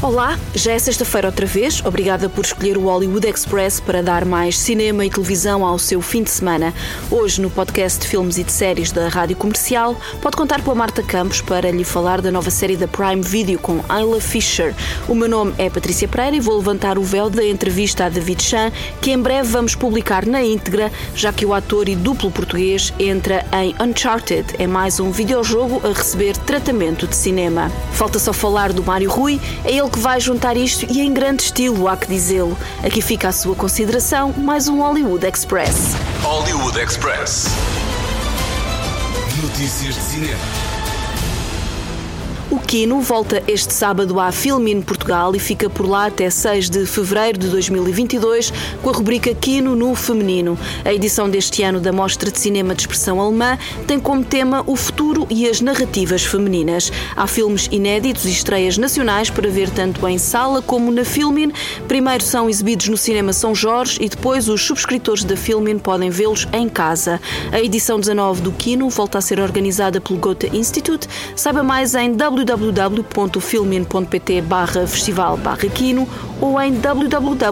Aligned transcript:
Olá, 0.00 0.38
já 0.54 0.70
é 0.70 0.78
sexta-feira 0.78 1.26
outra 1.26 1.44
vez. 1.44 1.84
Obrigada 1.84 2.28
por 2.28 2.44
escolher 2.44 2.78
o 2.78 2.82
Hollywood 2.82 3.26
Express 3.26 3.80
para 3.80 4.00
dar 4.00 4.24
mais 4.24 4.56
cinema 4.56 5.04
e 5.04 5.10
televisão 5.10 5.66
ao 5.66 5.76
seu 5.76 6.00
fim 6.00 6.22
de 6.22 6.30
semana. 6.30 6.72
Hoje, 7.10 7.40
no 7.40 7.50
podcast 7.50 7.98
de 7.98 8.06
filmes 8.06 8.38
e 8.38 8.44
de 8.44 8.52
séries 8.52 8.92
da 8.92 9.08
Rádio 9.08 9.36
Comercial, 9.36 9.96
pode 10.22 10.36
contar 10.36 10.62
com 10.62 10.70
a 10.70 10.74
Marta 10.76 11.02
Campos 11.02 11.40
para 11.40 11.72
lhe 11.72 11.82
falar 11.82 12.20
da 12.20 12.30
nova 12.30 12.48
série 12.48 12.76
da 12.76 12.86
Prime 12.86 13.22
Video 13.22 13.58
com 13.58 13.80
Ayla 13.88 14.20
Fisher. 14.20 14.72
O 15.08 15.16
meu 15.16 15.28
nome 15.28 15.52
é 15.58 15.68
Patrícia 15.68 16.06
Pereira 16.06 16.36
e 16.36 16.40
vou 16.40 16.56
levantar 16.58 16.96
o 16.96 17.02
véu 17.02 17.28
da 17.28 17.44
entrevista 17.44 18.04
a 18.04 18.08
David 18.08 18.40
Chan, 18.40 18.70
que 19.02 19.10
em 19.10 19.18
breve 19.18 19.48
vamos 19.48 19.74
publicar 19.74 20.24
na 20.24 20.44
íntegra, 20.44 20.92
já 21.12 21.32
que 21.32 21.44
o 21.44 21.52
ator 21.52 21.88
e 21.88 21.96
duplo 21.96 22.30
português 22.30 22.94
entra 23.00 23.44
em 23.52 23.74
Uncharted. 23.82 24.54
É 24.60 24.66
mais 24.68 25.00
um 25.00 25.10
videojogo 25.10 25.80
a 25.84 25.92
receber 25.92 26.36
tratamento 26.36 27.04
de 27.08 27.16
cinema. 27.16 27.68
Falta 27.90 28.20
só 28.20 28.32
falar 28.32 28.72
do 28.72 28.84
Mário 28.84 29.10
Rui, 29.10 29.40
é 29.64 29.72
ele 29.72 29.87
que 29.90 29.98
vai 29.98 30.20
juntar 30.20 30.56
isto 30.56 30.86
e 30.90 31.00
em 31.00 31.12
grande 31.12 31.42
estilo, 31.44 31.88
há 31.88 31.96
que 31.96 32.06
dizê-lo. 32.06 32.56
Aqui 32.82 33.00
fica 33.00 33.28
a 33.28 33.32
sua 33.32 33.54
consideração, 33.54 34.32
mais 34.36 34.68
um 34.68 34.80
Hollywood 34.80 35.26
Express. 35.26 35.94
Hollywood 36.22 36.78
Express. 36.78 37.46
Notícias 39.42 39.94
de 39.94 40.00
cinema. 40.00 40.67
O 42.50 42.58
Kino 42.58 43.02
volta 43.02 43.42
este 43.46 43.74
sábado 43.74 44.18
à 44.18 44.32
Filmin 44.32 44.80
Portugal 44.80 45.36
e 45.36 45.38
fica 45.38 45.68
por 45.68 45.86
lá 45.86 46.06
até 46.06 46.30
6 46.30 46.70
de 46.70 46.86
fevereiro 46.86 47.36
de 47.36 47.46
2022 47.48 48.50
com 48.82 48.88
a 48.88 48.92
rubrica 48.94 49.34
Kino 49.34 49.76
no 49.76 49.94
Feminino. 49.94 50.58
A 50.82 50.90
edição 50.90 51.28
deste 51.28 51.62
ano 51.62 51.78
da 51.78 51.92
Mostra 51.92 52.30
de 52.30 52.38
Cinema 52.38 52.74
de 52.74 52.80
Expressão 52.80 53.20
Alemã 53.20 53.58
tem 53.86 54.00
como 54.00 54.24
tema 54.24 54.64
o 54.66 54.76
futuro 54.76 55.26
e 55.28 55.46
as 55.46 55.60
narrativas 55.60 56.24
femininas. 56.24 56.90
Há 57.14 57.26
filmes 57.26 57.68
inéditos 57.70 58.24
e 58.24 58.30
estreias 58.30 58.78
nacionais 58.78 59.28
para 59.28 59.50
ver 59.50 59.68
tanto 59.68 60.08
em 60.08 60.16
sala 60.16 60.62
como 60.62 60.90
na 60.90 61.04
Filmin. 61.04 61.52
Primeiro 61.86 62.24
são 62.24 62.48
exibidos 62.48 62.88
no 62.88 62.96
Cinema 62.96 63.34
São 63.34 63.54
Jorge 63.54 63.98
e 64.00 64.08
depois 64.08 64.48
os 64.48 64.64
subscritores 64.64 65.22
da 65.22 65.36
Filmin 65.36 65.78
podem 65.78 66.08
vê-los 66.08 66.48
em 66.54 66.66
casa. 66.66 67.20
A 67.52 67.60
edição 67.60 68.00
19 68.00 68.40
do 68.40 68.52
Kino 68.52 68.88
volta 68.88 69.18
a 69.18 69.20
ser 69.20 69.38
organizada 69.38 70.00
pelo 70.00 70.18
Goethe 70.18 70.48
Institute. 70.56 71.06
Saiba 71.36 71.62
mais 71.62 71.94
em 71.94 72.10
www 72.14 72.37
www.filmin.pt 72.44 74.42
barra 74.42 74.86
festival 74.86 75.36
barra 75.36 75.68
quino 75.68 76.08
ou 76.40 76.60
em 76.60 76.72
www.gote.de. 76.80 77.50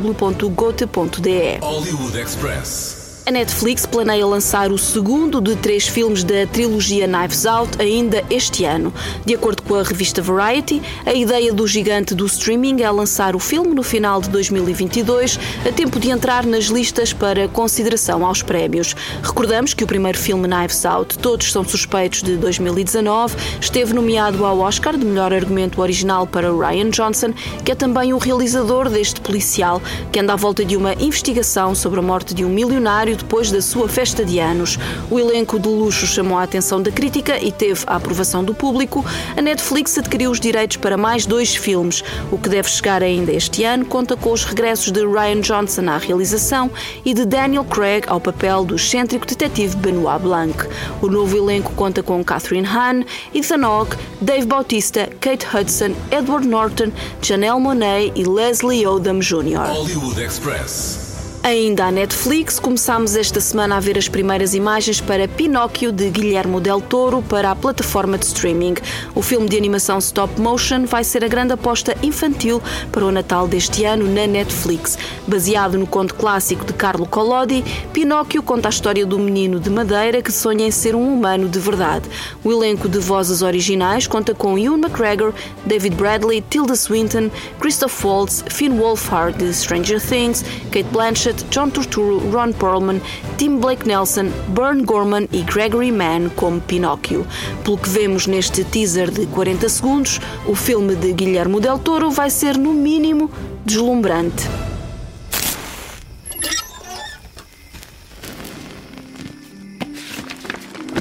Hollywood 1.61 2.19
Express. 2.19 3.06
A 3.29 3.33
Netflix 3.33 3.85
planeia 3.85 4.25
lançar 4.25 4.71
o 4.71 4.79
segundo 4.79 5.41
de 5.41 5.57
três 5.57 5.89
filmes 5.89 6.23
da 6.23 6.47
trilogia 6.47 7.09
Knives 7.09 7.45
Out 7.45 7.83
ainda 7.83 8.23
este 8.31 8.65
ano. 8.65 8.95
De 9.25 9.35
acordo 9.35 9.65
com 9.65 9.75
a 9.75 9.83
revista 9.83 10.23
Variety, 10.23 10.81
a 11.05 11.13
ideia 11.13 11.53
do 11.53 11.67
gigante 11.67 12.15
do 12.15 12.25
streaming 12.25 12.83
é 12.83 12.91
lançar 12.93 13.35
o 13.35 13.41
filme 13.41 13.75
no 13.75 13.83
final 13.83 14.21
de 14.21 14.31
2022, 14.31 15.41
a 15.69 15.73
tempo 15.73 15.99
de 15.99 16.09
entrar 16.09 16.47
nas 16.47 16.67
listas 16.67 17.13
para 17.13 17.49
consideração 17.49 18.25
aos 18.25 18.43
prémios. 18.43 18.95
Recordamos 19.25 19.75
que 19.75 19.83
o 19.83 19.89
primeiro 19.89 20.17
filme 20.17 20.47
Knives 20.47 20.87
Out, 20.87 21.19
Todos 21.19 21.51
São 21.51 21.65
Suspeitos 21.65 22.23
de 22.23 22.37
2019, 22.37 23.35
esteve 23.61 23.93
nomeado 23.93 24.47
ao 24.47 24.61
Oscar 24.61 24.97
de 24.97 25.05
melhor 25.05 25.33
argumento 25.33 25.83
original 25.83 26.29
para 26.29 26.53
Ryan 26.53 26.91
Johnson, 26.91 27.35
que 27.65 27.73
é 27.73 27.75
também 27.75 28.13
o 28.13 28.19
realizador 28.19 28.89
deste 28.89 29.21
policial, 29.21 29.83
que 30.13 30.21
anda 30.21 30.35
à 30.35 30.37
volta 30.37 30.65
de 30.65 30.77
uma 30.77 30.95
investigação 30.95 31.75
sobre 31.75 31.99
a 31.99 32.03
morte 32.03 32.33
de 32.33 32.45
um 32.45 32.49
milionário 32.49 33.16
depois 33.17 33.51
da 33.51 33.61
sua 33.61 33.89
festa 33.89 34.25
de 34.25 34.39
anos. 34.39 34.79
O 35.11 35.19
elenco 35.19 35.59
de 35.59 35.69
luxo 35.69 36.07
chamou 36.07 36.39
a 36.39 36.43
atenção 36.43 36.83
da 36.83 36.91
crítica 36.91 37.39
e 37.43 37.51
teve 37.51 37.83
a 37.87 37.97
aprovação 37.97 38.45
do 38.45 38.55
público. 38.55 39.05
A 39.37 39.43
Netflix 39.43 39.97
adquiriu 39.99 40.31
os 40.31 40.41
direitos 40.41 40.77
para 40.77 40.97
mais 40.97 41.27
dois 41.27 41.55
filmes. 41.55 42.03
O 42.31 42.39
que 42.39 42.49
deve 42.49 42.69
chegar 42.69 43.03
ainda 43.03 43.33
este 43.33 43.65
ano 43.65 43.85
conta 43.85 44.17
com 44.17 44.33
os 44.33 44.45
regressos 44.45 44.91
de 44.91 45.05
Ryan 45.07 45.41
Johnson 45.41 45.89
à 45.89 45.99
realização 45.99 46.71
e 47.05 47.15
de 47.15 47.25
Daniel 47.25 47.65
Craig 47.65 48.05
ao 48.07 48.21
papel 48.21 48.65
do 48.65 48.77
excêntrico 48.77 49.27
detetive 49.27 49.77
Benoit 49.77 50.21
Blanc. 50.23 50.67
O 51.01 51.09
novo 51.09 51.37
elenco 51.37 51.73
conta 51.75 52.03
com 52.03 52.25
Catherine 52.25 52.67
Hahn, 52.67 53.05
Ethan 53.35 53.65
Hawke, 53.65 53.97
Dave 54.21 54.47
Bautista, 54.47 55.09
Kate 55.21 55.47
Hudson, 55.47 55.95
Edward 56.11 56.47
Norton, 56.47 56.93
Janelle 57.23 57.61
Monáe 57.61 58.13
e 58.15 58.25
Leslie 58.25 58.87
Odom 58.87 59.21
Jr. 59.21 59.73
Hollywood 59.73 60.21
Express. 60.21 61.06
Ainda 61.47 61.87
à 61.87 61.93
Netflix, 61.93 62.59
começámos 62.59 63.15
esta 63.15 63.41
semana 63.41 63.77
a 63.77 63.81
ver 63.81 63.97
as 63.97 64.09
primeiras 64.09 64.53
imagens 64.53 65.01
para 65.01 65.29
Pinóquio 65.29 65.93
de 65.93 66.11
Guilhermo 66.11 66.61
Del 66.61 66.81
Toro 66.81 67.23
para 67.23 67.53
a 67.53 67.55
plataforma 67.55 68.19
de 68.19 68.27
streaming. 68.27 68.75
O 69.15 69.23
filme 69.23 69.49
de 69.49 69.57
animação 69.57 69.99
stop 69.99 70.41
motion 70.41 70.87
vai 70.87 71.05
ser 71.05 71.23
a 71.23 71.29
grande 71.29 71.53
aposta 71.53 71.97
infantil 72.03 72.61
para 72.91 73.05
o 73.05 73.13
Natal 73.13 73.47
deste 73.47 73.85
ano 73.85 74.13
na 74.13 74.27
Netflix. 74.27 74.99
Baseado 75.25 75.79
no 75.79 75.87
conto 75.87 76.17
clássico 76.17 76.65
de 76.65 76.73
Carlo 76.73 77.07
Collodi, 77.07 77.65
Pinóquio 77.93 78.43
conta 78.43 78.69
a 78.69 78.71
história 78.71 79.07
do 79.07 79.17
menino 79.17 79.61
de 79.61 79.71
madeira 79.71 80.21
que 80.21 80.33
sonha 80.33 80.67
em 80.67 80.73
ser 80.73 80.97
um 80.97 81.15
humano 81.15 81.49
de 81.49 81.61
verdade. 81.61 82.09
O 82.43 82.51
elenco 82.51 82.89
de 82.89 82.99
vozes 82.99 83.43
originais 83.43 84.09
conta 84.09 84.35
com 84.35 84.59
Ewan 84.59 84.79
McGregor, 84.79 85.33
David 85.65 85.95
Bradley, 85.95 86.43
Tilda 86.51 86.75
Swinton, 86.75 87.31
Christoph 87.61 88.05
Waltz, 88.05 88.45
Finn 88.49 88.77
Wolfhard 88.77 89.39
de 89.39 89.55
Stranger 89.55 90.01
Things, 90.01 90.45
Kate 90.73 90.89
Blanchett, 90.91 91.36
John 91.51 91.71
Turturro, 91.71 92.21
Ron 92.33 92.53
Perlman, 92.53 93.01
Tim 93.37 93.59
Blake 93.59 93.87
Nelson, 93.87 94.31
Bern 94.49 94.85
Gorman 94.85 95.29
e 95.33 95.43
Gregory 95.43 95.93
Mann 95.93 96.31
como 96.31 96.61
Pinóquio. 96.61 97.27
Pelo 97.65 97.79
que 97.79 97.91
vemos 97.91 98.27
neste 98.27 98.65
teaser 98.65 99.11
de 99.11 99.27
40 99.27 99.69
segundos, 99.69 100.21
o 100.47 100.55
filme 100.55 100.95
de 100.95 101.13
Guilhermo 101.13 101.61
Del 101.61 101.79
Toro 101.79 102.11
vai 102.11 102.31
ser, 102.31 102.57
no 102.59 102.73
mínimo, 102.73 103.31
deslumbrante. 103.65 104.45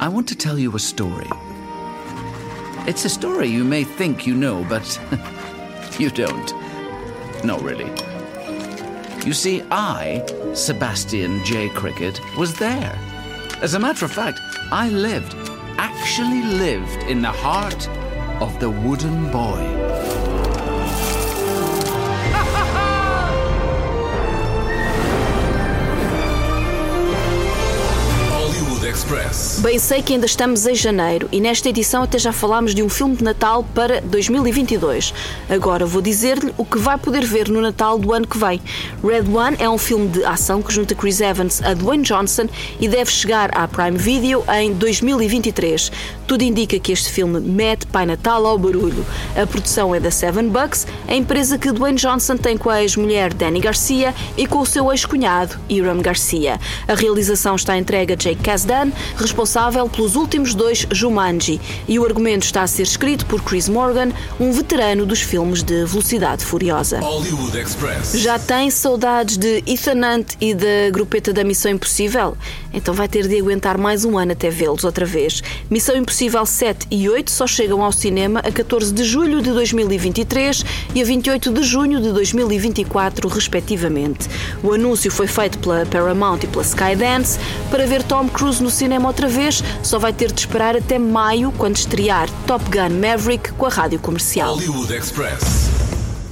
I 0.01 0.07
want 0.07 0.27
to 0.27 0.35
tell 0.35 0.59
you 0.59 0.75
a 0.75 0.79
story. 0.79 1.27
It's 2.87 3.05
a 3.05 3.09
story 3.09 3.47
you 3.47 3.63
may 3.63 3.83
think 3.83 4.27
you 4.27 4.35
know, 4.35 4.63
but 4.69 4.99
you 5.99 6.11
don't. 6.11 6.53
No, 7.43 7.57
really. 7.57 8.04
You 9.25 9.33
see, 9.33 9.63
I, 9.71 10.23
Sebastian 10.53 11.43
J. 11.43 11.69
Cricket, 11.69 12.21
was 12.37 12.53
there. 12.53 12.95
As 13.59 13.73
a 13.73 13.79
matter 13.79 14.05
of 14.05 14.11
fact, 14.11 14.39
I 14.71 14.89
lived, 14.89 15.33
actually 15.79 16.43
lived 16.43 17.01
in 17.09 17.23
the 17.23 17.31
heart 17.31 17.89
of 18.39 18.59
the 18.59 18.69
wooden 18.69 19.31
boy. 19.31 19.94
Express. 29.05 29.59
Bem 29.61 29.77
sei 29.77 30.01
que 30.01 30.13
ainda 30.13 30.25
estamos 30.25 30.65
em 30.65 30.73
janeiro 30.73 31.29
e 31.31 31.39
nesta 31.39 31.69
edição 31.69 32.01
até 32.01 32.17
já 32.17 32.33
falámos 32.33 32.73
de 32.73 32.81
um 32.81 32.89
filme 32.89 33.15
de 33.15 33.23
Natal 33.23 33.63
para 33.75 34.01
2022. 34.01 35.13
Agora 35.47 35.85
vou 35.85 36.01
dizer-lhe 36.01 36.51
o 36.57 36.65
que 36.65 36.79
vai 36.79 36.97
poder 36.97 37.23
ver 37.23 37.47
no 37.47 37.61
Natal 37.61 37.99
do 37.99 38.11
ano 38.11 38.25
que 38.25 38.37
vem. 38.37 38.59
Red 39.03 39.29
One 39.31 39.57
é 39.59 39.69
um 39.69 39.77
filme 39.77 40.07
de 40.07 40.25
ação 40.25 40.61
que 40.61 40.73
junta 40.73 40.95
Chris 40.95 41.21
Evans 41.21 41.61
a 41.61 41.75
Dwayne 41.75 42.03
Johnson 42.03 42.47
e 42.79 42.87
deve 42.87 43.11
chegar 43.11 43.55
à 43.55 43.67
Prime 43.67 43.97
Video 43.97 44.43
em 44.59 44.73
2023. 44.73 45.91
Tudo 46.27 46.43
indica 46.43 46.79
que 46.79 46.91
este 46.91 47.11
filme 47.11 47.39
mete 47.39 47.85
Pai 47.85 48.07
Natal 48.07 48.43
ao 48.45 48.57
barulho. 48.57 49.05
A 49.39 49.45
produção 49.45 49.93
é 49.93 49.99
da 49.99 50.09
Seven 50.09 50.49
Bucks, 50.49 50.87
a 51.07 51.13
empresa 51.13 51.59
que 51.59 51.71
Dwayne 51.71 51.99
Johnson 51.99 52.37
tem 52.37 52.57
com 52.57 52.71
a 52.71 52.81
ex-mulher 52.81 53.33
Danny 53.33 53.59
Garcia 53.59 54.15
e 54.35 54.47
com 54.47 54.59
o 54.59 54.65
seu 54.65 54.91
ex-cunhado 54.91 55.59
Iram 55.69 56.01
Garcia. 56.01 56.59
A 56.87 56.95
realização 56.95 57.55
está 57.55 57.77
entregue 57.77 58.13
a 58.13 58.15
Jake 58.15 58.41
Kasdan, 58.41 58.91
responsável 59.17 59.87
pelos 59.89 60.15
últimos 60.15 60.53
dois 60.53 60.87
Jumanji, 60.91 61.59
e 61.87 61.99
o 61.99 62.05
argumento 62.05 62.43
está 62.43 62.63
a 62.63 62.67
ser 62.67 62.83
escrito 62.83 63.25
por 63.25 63.41
Chris 63.41 63.67
Morgan, 63.67 64.09
um 64.39 64.51
veterano 64.51 65.05
dos 65.05 65.21
filmes 65.21 65.63
de 65.63 65.85
Velocidade 65.85 66.43
Furiosa. 66.45 66.99
Já 68.13 68.39
tem 68.39 68.69
saudades 68.69 69.37
de 69.37 69.63
Ethan 69.67 70.01
Hunt 70.05 70.33
e 70.39 70.53
da 70.53 70.89
grupeta 70.91 71.33
da 71.33 71.43
Missão 71.43 71.71
Impossível? 71.71 72.37
Então 72.73 72.93
vai 72.93 73.07
ter 73.07 73.27
de 73.27 73.39
aguentar 73.39 73.77
mais 73.77 74.05
um 74.05 74.17
ano 74.17 74.33
até 74.33 74.49
vê-los 74.49 74.83
outra 74.83 75.05
vez. 75.05 75.41
Missão 75.69 75.95
Impossível 75.95 76.45
7 76.45 76.87
e 76.91 77.09
8 77.09 77.31
só 77.31 77.47
chegam 77.47 77.81
ao 77.83 77.91
cinema 77.91 78.39
a 78.39 78.51
14 78.51 78.93
de 78.93 79.03
julho 79.03 79.41
de 79.41 79.51
2023 79.51 80.63
e 80.93 81.01
a 81.01 81.05
28 81.05 81.51
de 81.51 81.63
junho 81.63 82.01
de 82.01 82.11
2024, 82.11 83.27
respectivamente. 83.27 84.27
O 84.63 84.73
anúncio 84.73 85.09
foi 85.11 85.27
feito 85.27 85.57
pela 85.59 85.85
Paramount 85.85 86.39
e 86.43 86.47
pela 86.47 86.63
Skydance. 86.63 87.39
Para 87.69 87.85
ver 87.85 88.03
Tom 88.03 88.27
Cruise 88.27 88.61
no 88.61 88.69
cinema 88.69 88.84
outra 89.07 89.27
vez, 89.27 89.63
só 89.83 89.99
vai 89.99 90.13
ter 90.13 90.31
de 90.31 90.39
esperar 90.39 90.75
até 90.75 90.97
maio, 90.99 91.51
quando 91.57 91.75
estrear 91.77 92.29
Top 92.45 92.63
Gun 92.65 92.99
Maverick 92.99 93.53
com 93.53 93.65
a 93.65 93.69
rádio 93.69 93.99
comercial. 93.99 94.55
Hollywood 94.55 94.93
Express. 94.93 95.64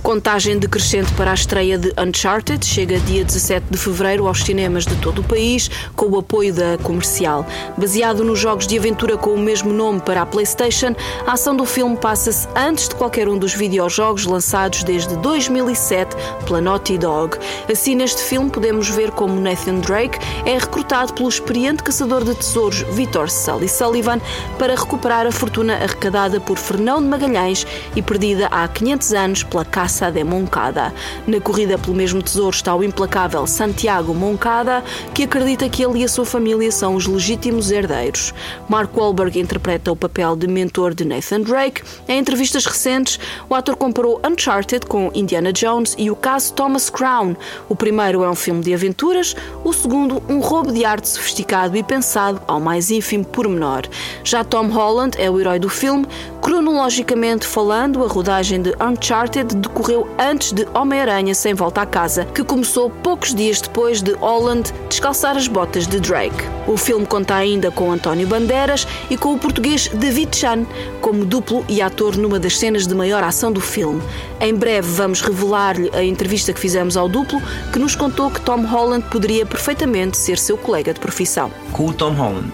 Contagem 0.04 0.60
decrescente 0.60 1.14
para 1.14 1.32
a 1.32 1.34
estreia 1.34 1.78
de 1.78 1.94
Uncharted 1.98 2.66
chega 2.66 3.00
dia 3.00 3.24
17 3.24 3.68
de 3.70 3.78
fevereiro 3.78 4.28
aos 4.28 4.44
cinemas 4.44 4.86
de 4.86 4.98
todo 4.98 5.20
o 5.20 5.24
país, 5.24 5.72
com 5.96 6.08
o 6.08 6.18
apoio 6.20 6.54
da 6.54 6.78
comercial. 6.84 7.48
Baseado 7.78 8.22
nos 8.22 8.38
jogos 8.38 8.68
de 8.68 8.78
aventura 8.78 9.16
com 9.16 9.34
o 9.34 9.40
mesmo 9.40 9.72
nome 9.72 10.02
para 10.02 10.22
a 10.22 10.26
PlayStation, 10.26 10.94
a 11.26 11.32
ação 11.32 11.56
do 11.56 11.66
filme 11.66 11.96
passa-se 11.96 12.46
antes 12.54 12.90
de 12.90 12.96
qualquer 12.96 13.30
um 13.30 13.38
dos 13.38 13.54
videojogos 13.54 14.26
lançados 14.26 14.84
desde 14.84 15.16
2007 15.16 16.18
pela 16.46 16.60
Naughty 16.60 16.98
Dog. 16.98 17.38
Assim, 17.72 17.96
neste 17.96 18.22
filme, 18.22 18.50
podemos 18.50 18.90
ver 18.90 19.10
como 19.12 19.40
Nathan 19.40 19.76
Drake 19.76 20.20
é 20.46 20.58
recrutado 20.58 21.14
pelo 21.14 21.30
experiente 21.30 21.82
caçador 21.82 22.26
de 22.26 22.36
tesouros 22.36 22.82
Victor 22.92 23.30
Sully 23.30 23.70
Sullivan 23.70 24.20
para 24.60 24.76
recuperar 24.76 25.26
a 25.26 25.32
fortuna 25.32 25.76
arrecadada 25.76 26.42
por 26.42 26.58
Fernão 26.58 27.02
de 27.02 27.08
Magalhães 27.08 27.66
e 27.96 28.02
perdida 28.02 28.48
há 28.48 28.68
500 28.68 29.14
anos 29.14 29.44
pela 29.44 29.64
caça 29.64 29.93
de 30.12 30.24
Moncada. 30.24 30.94
Na 31.28 31.40
corrida 31.40 31.78
pelo 31.78 31.96
mesmo 31.96 32.22
tesouro 32.22 32.56
está 32.56 32.76
o 32.76 32.84
implacável 32.84 33.46
Santiago 33.46 34.14
Moncada, 34.14 34.84
que 35.14 35.24
acredita 35.24 35.70
que 35.70 35.84
ele 35.84 36.00
e 36.00 36.04
a 36.04 36.08
sua 36.08 36.26
família 36.26 36.72
são 36.72 36.96
os 36.96 37.06
legítimos 37.06 37.72
herdeiros. 37.72 38.34
Mark 38.68 38.96
Wahlberg 38.98 39.40
interpreta 39.40 39.92
o 39.92 39.96
papel 39.96 40.36
de 40.36 40.48
mentor 40.48 40.94
de 40.94 41.06
Nathan 41.06 41.42
Drake. 41.42 41.84
Em 42.08 42.20
entrevistas 42.20 42.66
recentes, 42.66 43.20
o 43.48 43.56
ator 43.56 43.76
comparou 43.76 44.20
Uncharted 44.26 44.86
com 44.88 45.12
Indiana 45.14 45.54
Jones 45.54 45.96
e 45.98 46.10
o 46.10 46.16
caso 46.16 46.54
Thomas 46.54 46.90
Crown. 46.90 47.36
O 47.70 47.76
primeiro 47.76 48.24
é 48.24 48.30
um 48.30 48.36
filme 48.36 48.62
de 48.62 48.74
aventuras, 48.74 49.36
o 49.64 49.72
segundo, 49.72 50.22
um 50.28 50.40
roubo 50.40 50.72
de 50.72 50.84
arte 50.84 51.08
sofisticado 51.08 51.78
e 51.78 51.84
pensado 51.84 52.42
ao 52.48 52.60
mais 52.60 52.90
ínfimo 52.90 53.26
pormenor. 53.26 53.84
Já 54.24 54.44
Tom 54.44 54.68
Holland 54.68 55.16
é 55.22 55.30
o 55.30 55.40
herói 55.40 55.60
do 55.60 55.70
filme. 55.70 56.08
Cronologicamente 56.44 57.48
falando, 57.48 58.04
a 58.04 58.08
rodagem 58.10 58.62
de 58.62 58.74
Uncharted 58.76 59.56
decorreu 59.56 60.10
antes 60.20 60.52
de 60.52 60.68
Homem-Aranha 60.74 61.34
Sem 61.34 61.54
Volta 61.54 61.84
à 61.84 61.86
Casa, 61.86 62.26
que 62.26 62.44
começou 62.44 62.90
poucos 62.90 63.34
dias 63.34 63.62
depois 63.62 64.02
de 64.02 64.12
Holland 64.16 64.70
descalçar 64.90 65.38
as 65.38 65.48
botas 65.48 65.88
de 65.88 66.02
Drake. 66.02 66.36
O 66.68 66.76
filme 66.76 67.06
conta 67.06 67.34
ainda 67.34 67.72
com 67.72 67.90
António 67.90 68.28
Bandeiras 68.28 68.86
e 69.10 69.16
com 69.16 69.34
o 69.34 69.40
português 69.40 69.88
David 69.88 70.36
Chan 70.36 70.66
como 71.00 71.24
duplo 71.24 71.64
e 71.70 71.82
ator 71.82 72.18
numa 72.18 72.42
das 72.42 72.60
cenas 72.60 72.86
de 72.86 72.94
maior 72.94 73.24
ação 73.24 73.50
do 73.50 73.62
filme. 73.62 74.04
Em 74.42 74.54
breve 74.54 74.90
vamos 74.90 75.22
revelar-lhe 75.22 75.90
a 75.94 76.04
entrevista 76.04 76.52
que 76.52 76.60
fizemos 76.60 76.98
ao 76.98 77.08
duplo, 77.08 77.42
que 77.72 77.80
nos 77.80 77.96
contou 77.96 78.30
que 78.30 78.42
Tom 78.42 78.66
Holland 78.66 79.06
poderia 79.10 79.46
perfeitamente 79.46 80.18
ser 80.18 80.38
seu 80.38 80.58
colega 80.58 80.94
de 80.94 81.00
profissão. 81.00 81.50
Com 81.72 81.88
o 81.88 81.94
Tom 81.94 82.12
Holland, 82.12 82.52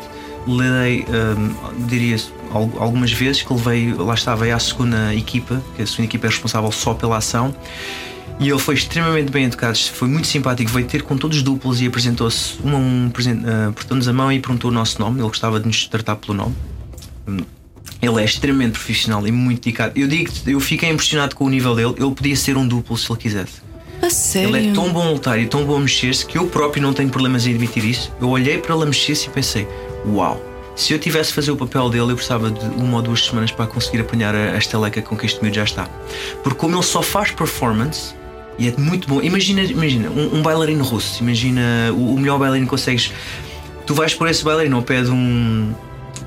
lidei, 0.47 1.07
hum, 1.09 1.55
diria 1.87 2.17
algumas 2.51 3.11
vezes 3.11 3.41
que 3.41 3.53
levei, 3.53 3.93
lá 3.93 4.13
estava 4.13 4.45
à 4.53 4.59
segunda 4.59 5.13
equipa, 5.13 5.61
que 5.75 5.81
a 5.81 5.85
segunda 5.85 6.05
equipa 6.05 6.27
é 6.27 6.29
responsável 6.29 6.71
só 6.71 6.93
pela 6.93 7.17
ação. 7.17 7.53
E 8.39 8.49
ele 8.49 8.59
foi 8.59 8.75
extremamente 8.75 9.31
bem 9.31 9.45
educado, 9.45 9.77
foi 9.77 10.07
muito 10.07 10.25
simpático, 10.25 10.71
veio 10.71 10.87
ter 10.87 11.03
com 11.03 11.17
todos 11.17 11.37
os 11.37 11.43
duplos 11.43 11.81
e 11.81 11.87
apresentou-se 11.87 12.57
um 12.63 12.73
a 12.73 12.77
um, 12.77 13.07
uh, 13.07 13.69
apertou-nos 13.69 14.07
a 14.07 14.13
mão 14.13 14.31
e 14.31 14.39
perguntou 14.39 14.71
o 14.71 14.73
nosso 14.73 14.99
nome. 14.99 15.19
Ele 15.19 15.27
gostava 15.27 15.59
de 15.59 15.67
nos 15.67 15.85
tratar 15.87 16.15
pelo 16.15 16.35
nome. 16.35 16.55
Ele 18.01 18.21
é 18.21 18.23
extremamente 18.23 18.71
profissional 18.71 19.27
e 19.27 19.31
muito 19.31 19.61
dedicado. 19.61 19.99
Eu 19.99 20.07
digo 20.07 20.31
eu 20.47 20.59
fiquei 20.61 20.89
impressionado 20.89 21.35
com 21.35 21.43
o 21.43 21.49
nível 21.49 21.75
dele. 21.75 21.95
Ele 21.97 22.11
podia 22.11 22.35
ser 22.35 22.55
um 22.55 22.65
duplo 22.65 22.97
se 22.97 23.11
ele 23.11 23.19
quisesse. 23.19 23.61
A 24.01 24.09
sério? 24.09 24.55
Ele 24.55 24.69
é 24.69 24.73
tão 24.73 24.93
bom 24.93 25.05
a 25.05 25.11
lutar 25.11 25.37
e 25.37 25.45
tão 25.45 25.65
bom 25.65 25.75
a 25.75 25.79
mexer-se 25.81 26.25
que 26.25 26.37
eu 26.37 26.47
próprio 26.47 26.81
não 26.81 26.93
tenho 26.93 27.09
problemas 27.09 27.45
em 27.45 27.49
admitir 27.49 27.83
isso. 27.83 28.09
Eu 28.21 28.29
olhei 28.29 28.57
para 28.57 28.73
ele 28.73 28.83
a 28.83 28.85
mexer-se 28.85 29.27
e 29.27 29.29
pensei: 29.29 29.67
Uau! 30.07 30.48
Se 30.79 30.93
eu 30.93 30.97
tivesse 30.97 31.33
a 31.33 31.35
fazer 31.35 31.51
o 31.51 31.57
papel 31.57 31.89
dele, 31.89 32.11
eu 32.11 32.15
precisava 32.15 32.49
de 32.49 32.65
uma 32.81 32.95
ou 32.95 33.03
duas 33.03 33.25
semanas 33.25 33.51
para 33.51 33.67
conseguir 33.67 33.99
apanhar 33.99 34.33
a, 34.33 34.53
a 34.53 34.57
estaleca 34.57 35.01
com 35.01 35.17
que 35.17 35.25
este 35.25 35.41
miúdo 35.41 35.57
já 35.57 35.65
está. 35.65 35.89
Porque 36.41 36.57
como 36.57 36.73
ele 36.73 36.83
só 36.83 37.01
faz 37.01 37.31
performance, 37.31 38.15
e 38.57 38.69
é 38.69 38.73
muito 38.77 39.05
bom. 39.05 39.21
Imagina, 39.21 39.61
imagina 39.61 40.09
um, 40.09 40.37
um 40.37 40.41
bailarino 40.41 40.81
russo. 40.81 41.21
Imagina 41.21 41.61
o, 41.91 42.13
o, 42.13 42.17
melhor 42.17 42.39
bailarino 42.39 42.65
que 42.65 42.69
consegues. 42.69 43.11
Tu 43.85 43.93
vais 43.93 44.13
por 44.13 44.29
esse 44.29 44.41
bailarino 44.41 44.77
ao 44.77 44.81
pé 44.81 45.01
de 45.01 45.11
um, 45.11 45.75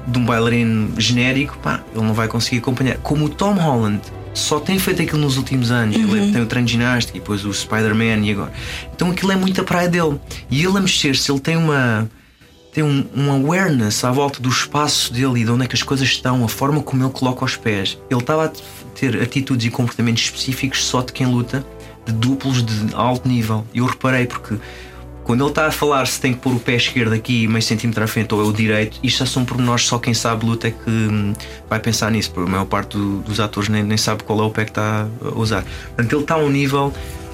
de 0.07 0.19
um 0.19 0.25
bailarino 0.27 1.01
genérico, 1.01 1.57
pá, 1.57 1.83
ele 1.95 2.05
não 2.05 2.13
vai 2.13 2.29
conseguir 2.29 2.59
acompanhar. 2.59 2.99
Como 2.99 3.25
o 3.25 3.29
Tom 3.31 3.55
Holland 3.55 4.03
só 4.35 4.61
tem 4.61 4.79
feito 4.79 5.01
aquilo 5.01 5.23
nos 5.23 5.39
últimos 5.39 5.71
anos. 5.71 5.97
Uhum. 5.97 6.15
Ele 6.15 6.31
tem 6.31 6.43
o 6.43 6.47
treino 6.47 6.67
de 6.67 6.73
ginástica 6.73 7.17
e 7.17 7.21
depois 7.23 7.43
o 7.47 7.55
Spider-Man 7.55 8.27
e 8.27 8.33
agora. 8.33 8.53
Então 8.95 9.11
aquilo 9.11 9.33
é 9.33 9.37
muito 9.37 9.59
a 9.63 9.65
praia 9.65 9.89
dele. 9.89 10.21
E 10.51 10.63
ele 10.63 10.77
a 10.77 10.81
mexer-se, 10.83 11.33
ele 11.33 11.41
tem 11.41 11.57
uma. 11.57 12.07
Tem 12.73 12.83
um, 12.83 13.07
um 13.15 13.31
awareness 13.31 14.03
à 14.03 14.11
volta 14.11 14.41
do 14.41 14.49
espaço 14.49 15.13
dele 15.13 15.43
e 15.43 15.45
de 15.45 15.51
onde 15.51 15.65
é 15.65 15.69
que 15.69 15.75
as 15.75 15.83
coisas 15.83 16.09
estão, 16.09 16.43
a 16.43 16.49
forma 16.49 16.83
como 16.83 17.05
ele 17.05 17.13
coloca 17.13 17.45
os 17.45 17.55
pés. 17.55 17.99
Ele 18.11 18.21
estava 18.21 18.47
a 18.47 18.53
ter 18.95 19.21
atitudes 19.21 19.67
e 19.67 19.71
comportamentos 19.71 20.23
específicos 20.23 20.83
só 20.83 21.03
de 21.03 21.13
quem 21.13 21.27
luta 21.27 21.65
de 22.07 22.13
duplos 22.13 22.65
de 22.65 22.95
alto 22.95 23.29
nível. 23.29 23.67
Eu 23.75 23.85
reparei 23.85 24.27
porque 24.27 24.57
quando 25.23 25.43
ele 25.43 25.51
está 25.51 25.67
a 25.67 25.71
falar 25.71 26.07
se 26.07 26.19
tem 26.19 26.33
que 26.33 26.41
pôr 26.41 26.55
o 26.55 26.59
pé 26.59 26.75
esquerdo 26.77 27.13
aqui 27.13 27.47
meio 27.47 27.63
centímetro 27.63 28.03
à 28.03 28.07
frente 28.07 28.35
ou 28.35 28.41
é 28.41 28.45
o 28.45 28.53
direito, 28.53 28.99
isto 29.03 29.19
já 29.19 29.27
são 29.27 29.45
pormenores, 29.45 29.85
só 29.85 29.99
quem 29.99 30.15
sabe 30.15 30.47
luta 30.47 30.69
é 30.69 30.71
que 30.71 30.91
hum, 30.91 31.35
vai 31.69 31.79
pensar 31.79 32.11
nisso, 32.11 32.31
porque 32.31 32.49
a 32.49 32.51
maior 32.51 32.65
parte 32.65 32.97
do, 32.97 33.19
dos 33.19 33.39
atores 33.39 33.69
nem, 33.69 33.83
nem 33.83 33.99
sabe 33.99 34.25
qual 34.25 34.41
é 34.41 34.43
o 34.45 34.51
pé 34.51 34.65
que 34.65 34.71
está 34.71 35.07
a 35.23 35.39
usar. 35.39 35.63
Portanto, 35.95 36.13
ele 36.13 36.23
está 36.23 36.35
a 36.35 36.39
um 36.39 36.51
nível 36.51 36.93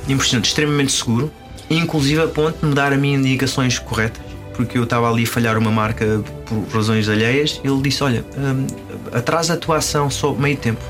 impressionante, 0.09 0.47
extremamente 0.47 0.93
seguro, 0.93 1.31
inclusive 1.71 2.23
a 2.23 2.27
ponto 2.29 2.59
de 2.59 2.67
me 2.67 2.75
dar 2.75 2.93
a 2.93 2.97
mim 2.97 3.15
indicações 3.15 3.79
corretas, 3.79 4.23
porque 4.59 4.77
eu 4.77 4.83
estava 4.83 5.09
ali 5.09 5.23
a 5.23 5.27
falhar 5.27 5.57
uma 5.57 5.71
marca 5.71 6.21
por 6.45 6.59
razões 6.77 7.09
alheias. 7.09 7.61
Ele 7.63 7.81
disse: 7.81 8.03
Olha, 8.03 8.25
hum, 8.37 8.67
atrasa 9.13 9.55
a 9.55 9.57
tua 9.57 9.77
ação 9.77 10.11
só 10.11 10.33
meio 10.33 10.57
tempo 10.57 10.81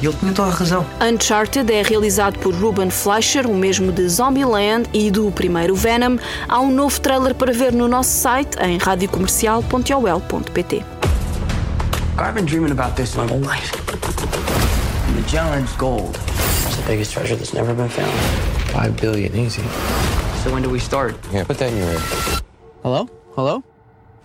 e 0.00 0.06
ele 0.06 0.14
tinha 0.18 0.32
toda 0.32 0.48
a 0.48 0.52
razão. 0.52 0.86
Uncharted 1.00 1.72
é 1.72 1.82
realizado 1.82 2.38
por 2.40 2.52
Ruben 2.54 2.90
Fleischer, 2.90 3.46
o 3.46 3.54
mesmo 3.54 3.92
de 3.92 4.08
Zombieland 4.08 4.88
e 4.92 5.10
do 5.12 5.30
primeiro 5.30 5.76
Venom. 5.76 6.16
Há 6.48 6.60
um 6.60 6.72
novo 6.72 7.00
trailer 7.00 7.34
para 7.34 7.52
ver 7.52 7.72
no 7.72 7.86
nosso 7.86 8.10
site 8.10 8.56
em 8.60 8.78
radiocomercial.ol.pt. 8.78 10.82
I've 12.18 12.34
been 12.34 12.44
dreaming 12.44 12.72
about 12.72 12.96
this 12.96 13.14
my 13.14 13.26
whole 13.26 13.40
life. 13.40 13.70
Magellan's 15.14 15.72
gold. 15.76 16.18
It's 16.66 16.76
the 16.76 16.82
biggest 16.86 17.12
treasure 17.12 17.36
that's 17.36 17.54
never 17.54 17.72
been 17.72 17.88
found. 17.88 18.10
Five 18.72 18.96
billion, 19.00 19.32
easy. 19.36 19.62
So 20.42 20.50
when 20.52 20.62
do 20.62 20.68
we 20.70 20.80
start? 20.80 21.14
Yeah, 21.32 21.44
put 21.44 21.58
that 21.58 21.70
in 21.70 21.78
your 21.78 21.92
ear. 21.92 22.41
Hello? 22.82 23.08
Hello? 23.36 23.62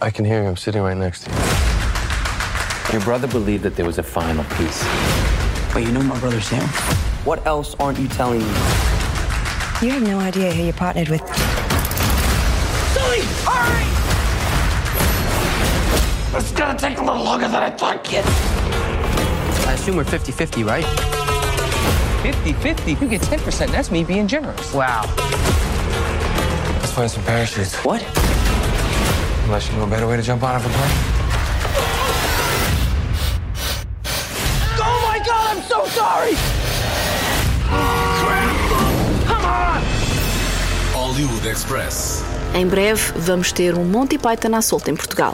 I 0.01 0.09
can 0.09 0.25
hear 0.25 0.41
you. 0.41 0.49
I'm 0.49 0.57
sitting 0.57 0.81
right 0.81 0.97
next 0.97 1.25
to 1.25 1.29
you. 1.29 1.37
Your 2.91 3.05
brother 3.05 3.27
believed 3.27 3.61
that 3.61 3.75
there 3.75 3.85
was 3.85 3.99
a 3.99 4.03
final 4.03 4.43
piece. 4.55 4.83
But 5.71 5.83
you 5.83 5.91
know 5.91 6.01
my 6.01 6.19
brother 6.19 6.41
Sam? 6.41 6.67
What 7.23 7.45
else 7.45 7.75
aren't 7.75 7.99
you 7.99 8.07
telling 8.07 8.39
me? 8.39 8.45
You 9.79 9.91
have 9.91 10.01
no 10.01 10.17
idea 10.17 10.51
who 10.51 10.63
you 10.63 10.73
partnered 10.73 11.09
with. 11.09 11.21
Sully, 12.97 13.21
hurry! 13.45 13.85
It's 16.39 16.51
gonna 16.51 16.79
take 16.79 16.97
a 16.97 17.03
little 17.03 17.23
longer 17.23 17.47
than 17.47 17.61
I 17.61 17.69
thought, 17.69 18.03
kid. 18.03 18.25
I 19.67 19.73
assume 19.73 19.97
we're 19.97 20.03
50-50, 20.03 20.65
right? 20.65 20.85
50-50? 22.23 22.99
You 22.99 23.07
get 23.07 23.21
10%. 23.21 23.67
That's 23.69 23.91
me 23.91 24.03
being 24.03 24.27
generous. 24.27 24.73
Wow. 24.73 25.03
Let's 26.79 26.91
find 26.91 27.11
some 27.11 27.23
parachutes. 27.23 27.75
What? 27.85 28.01
Unless 29.47 29.71
you 29.71 29.77
know 29.77 29.85
a 29.85 29.87
better 29.87 30.05
way 30.05 30.17
to 30.17 30.21
jump 30.21 30.43
out 30.43 30.57
of 30.57 30.65
a 30.65 30.69
plane. 30.69 31.17
so 35.61 35.85
sorry! 35.85 36.33
Come 39.25 39.45
on! 39.45 39.81
Hollywood 40.91 41.45
Express. 41.45 42.23
Em 42.53 42.67
breve 42.67 43.13
vamos 43.15 43.53
ter 43.53 43.73
um 43.73 43.85
Monty 43.85 44.17
Python 44.17 44.53
à 44.53 44.61
solta 44.61 44.91
em 44.91 44.95
Portugal. 44.95 45.33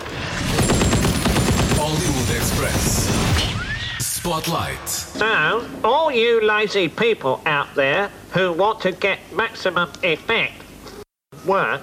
Hollywood 1.75 2.35
Express. 2.35 3.07
Spotlight. 3.99 4.89
So, 4.89 5.65
all 5.83 6.11
you 6.11 6.39
lazy 6.39 6.87
people 6.87 7.41
out 7.47 7.73
there 7.73 8.11
who 8.31 8.53
want 8.53 8.79
to 8.81 8.91
get 8.91 9.19
maximum 9.33 9.89
effect 10.03 10.53
work, 11.47 11.81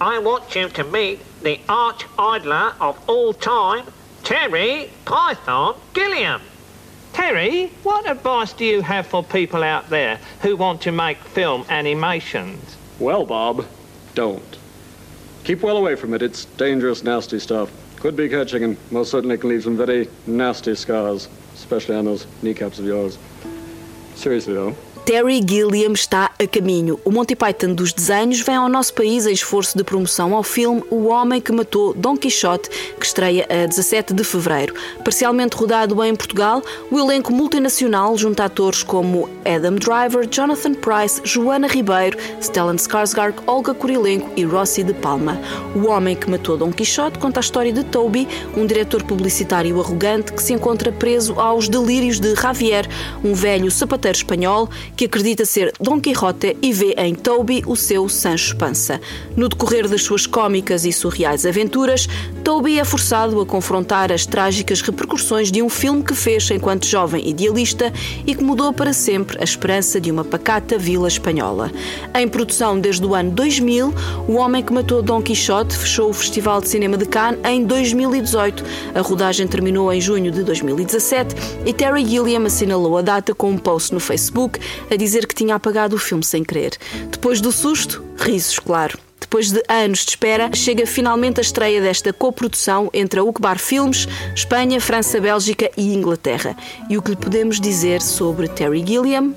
I 0.00 0.18
want 0.18 0.54
you 0.54 0.68
to 0.68 0.84
meet 0.84 1.18
the 1.42 1.60
arch 1.68 2.04
idler 2.18 2.74
of 2.80 2.98
all 3.08 3.34
time, 3.34 3.84
Terry 4.24 4.90
Python 5.04 5.76
Gilliam. 5.94 6.40
Terry, 7.12 7.66
what 7.82 8.08
advice 8.08 8.52
do 8.52 8.64
you 8.64 8.80
have 8.80 9.06
for 9.06 9.22
people 9.22 9.62
out 9.62 9.90
there 9.90 10.18
who 10.40 10.56
want 10.56 10.80
to 10.82 10.92
make 10.92 11.18
film 11.18 11.64
animations? 11.68 12.76
Well, 12.98 13.26
Bob, 13.26 13.66
don't. 14.14 14.58
Keep 15.44 15.62
well 15.62 15.76
away 15.76 15.96
from 15.96 16.14
it. 16.14 16.22
It's 16.22 16.44
dangerous, 16.44 17.02
nasty 17.02 17.38
stuff. 17.38 17.70
Could 17.96 18.16
be 18.16 18.28
catching 18.28 18.64
and 18.64 18.76
most 18.90 19.10
certainly 19.10 19.36
can 19.36 19.50
leave 19.50 19.64
some 19.64 19.76
very 19.76 20.08
nasty 20.26 20.74
scars, 20.74 21.28
especially 21.54 21.96
on 21.96 22.04
those 22.06 22.26
kneecaps 22.42 22.78
of 22.78 22.84
yours. 22.84 23.18
Seriously, 24.14 24.54
though, 24.54 24.74
Terry 25.04 25.40
Gilliam 25.44 25.92
está 25.94 26.30
a 26.38 26.46
caminho. 26.46 26.98
O 27.04 27.10
Monty 27.10 27.34
Python 27.34 27.74
dos 27.74 27.92
desenhos 27.92 28.40
vem 28.40 28.54
ao 28.54 28.68
nosso 28.68 28.94
país 28.94 29.26
em 29.26 29.32
esforço 29.32 29.76
de 29.76 29.82
promoção 29.82 30.32
ao 30.32 30.44
filme 30.44 30.84
O 30.90 31.08
Homem 31.08 31.40
que 31.40 31.50
Matou 31.50 31.92
Don 31.92 32.16
Quixote, 32.16 32.68
que 32.68 33.04
estreia 33.04 33.44
a 33.50 33.66
17 33.66 34.14
de 34.14 34.22
fevereiro. 34.22 34.74
Parcialmente 35.02 35.56
rodado 35.56 36.02
em 36.04 36.14
Portugal, 36.14 36.62
o 36.88 37.00
elenco 37.00 37.32
multinacional 37.32 38.16
junta 38.16 38.44
atores 38.44 38.84
como 38.84 39.28
Adam 39.44 39.74
Driver, 39.74 40.24
Jonathan 40.28 40.74
Price, 40.74 41.20
Joana 41.24 41.66
Ribeiro, 41.66 42.16
Stellan 42.40 42.76
Skarsgård, 42.76 43.34
Olga 43.48 43.74
Kurilenko 43.74 44.30
e 44.36 44.44
Rossi 44.44 44.84
de 44.84 44.94
Palma. 44.94 45.36
O 45.74 45.88
Homem 45.88 46.14
que 46.14 46.30
Matou 46.30 46.56
Don 46.56 46.72
Quixote 46.72 47.18
conta 47.18 47.40
a 47.40 47.42
história 47.42 47.72
de 47.72 47.82
Toby, 47.82 48.28
um 48.56 48.64
diretor 48.64 49.02
publicitário 49.02 49.80
arrogante 49.80 50.32
que 50.32 50.42
se 50.42 50.52
encontra 50.52 50.92
preso 50.92 51.40
aos 51.40 51.68
delírios 51.68 52.20
de 52.20 52.36
Javier, 52.36 52.88
um 53.24 53.34
velho 53.34 53.68
sapateiro 53.68 54.18
espanhol 54.18 54.70
que 54.96 55.06
acredita 55.06 55.44
ser 55.44 55.72
Dom 55.80 56.00
Quixote 56.00 56.56
e 56.60 56.72
vê 56.72 56.94
em 56.98 57.14
Toby 57.14 57.62
o 57.66 57.76
seu 57.76 58.08
Sancho 58.08 58.56
Panza. 58.56 59.00
No 59.36 59.48
decorrer 59.48 59.88
das 59.88 60.02
suas 60.02 60.26
cômicas 60.26 60.84
e 60.84 60.92
surreais 60.92 61.46
aventuras, 61.46 62.08
Toby 62.44 62.78
é 62.78 62.84
forçado 62.84 63.40
a 63.40 63.46
confrontar 63.46 64.12
as 64.12 64.26
trágicas 64.26 64.80
repercussões 64.80 65.50
de 65.50 65.62
um 65.62 65.68
filme 65.68 66.02
que 66.02 66.14
fez 66.14 66.50
enquanto 66.50 66.86
jovem 66.86 67.28
idealista 67.28 67.92
e 68.26 68.34
que 68.34 68.44
mudou 68.44 68.72
para 68.72 68.92
sempre 68.92 69.38
a 69.40 69.44
esperança 69.44 70.00
de 70.00 70.10
uma 70.10 70.24
pacata 70.24 70.76
vila 70.78 71.08
espanhola. 71.08 71.70
Em 72.14 72.28
produção 72.28 72.78
desde 72.78 73.04
o 73.04 73.14
ano 73.14 73.30
2000, 73.30 73.94
O 74.28 74.34
Homem 74.34 74.62
que 74.62 74.72
Matou 74.72 75.02
Dom 75.02 75.22
Quixote 75.22 75.76
fechou 75.76 76.10
o 76.10 76.12
Festival 76.12 76.60
de 76.60 76.68
Cinema 76.68 76.96
de 76.96 77.06
Cannes 77.06 77.40
em 77.44 77.64
2018. 77.64 78.64
A 78.94 79.00
rodagem 79.00 79.46
terminou 79.46 79.92
em 79.92 80.00
junho 80.00 80.30
de 80.30 80.42
2017 80.42 81.34
e 81.64 81.72
Terry 81.72 82.04
Gilliam 82.04 82.44
assinalou 82.44 82.98
a 82.98 83.02
data 83.02 83.34
com 83.34 83.50
um 83.50 83.58
post 83.58 83.92
no 83.94 84.00
Facebook 84.00 84.58
a 84.94 84.96
dizer 84.96 85.26
que 85.26 85.34
tinha 85.34 85.54
apagado 85.54 85.96
o 85.96 85.98
filme 85.98 86.24
sem 86.24 86.44
querer. 86.44 86.76
Depois 87.10 87.40
do 87.40 87.50
susto, 87.50 88.04
risos, 88.18 88.58
claro. 88.58 88.98
Depois 89.20 89.50
de 89.50 89.62
anos 89.68 90.04
de 90.04 90.10
espera, 90.10 90.50
chega 90.54 90.86
finalmente 90.86 91.38
a 91.38 91.42
estreia 91.42 91.80
desta 91.80 92.12
coprodução 92.12 92.90
entre 92.92 93.18
a 93.18 93.24
Ukbar 93.24 93.58
Filmes, 93.58 94.06
Espanha, 94.34 94.80
França, 94.80 95.20
Bélgica 95.20 95.70
e 95.76 95.94
Inglaterra. 95.94 96.54
E 96.90 96.98
o 96.98 97.02
que 97.02 97.10
lhe 97.10 97.16
podemos 97.16 97.58
dizer 97.58 98.02
sobre 98.02 98.48
Terry 98.48 98.84
Gilliam? 98.86 99.34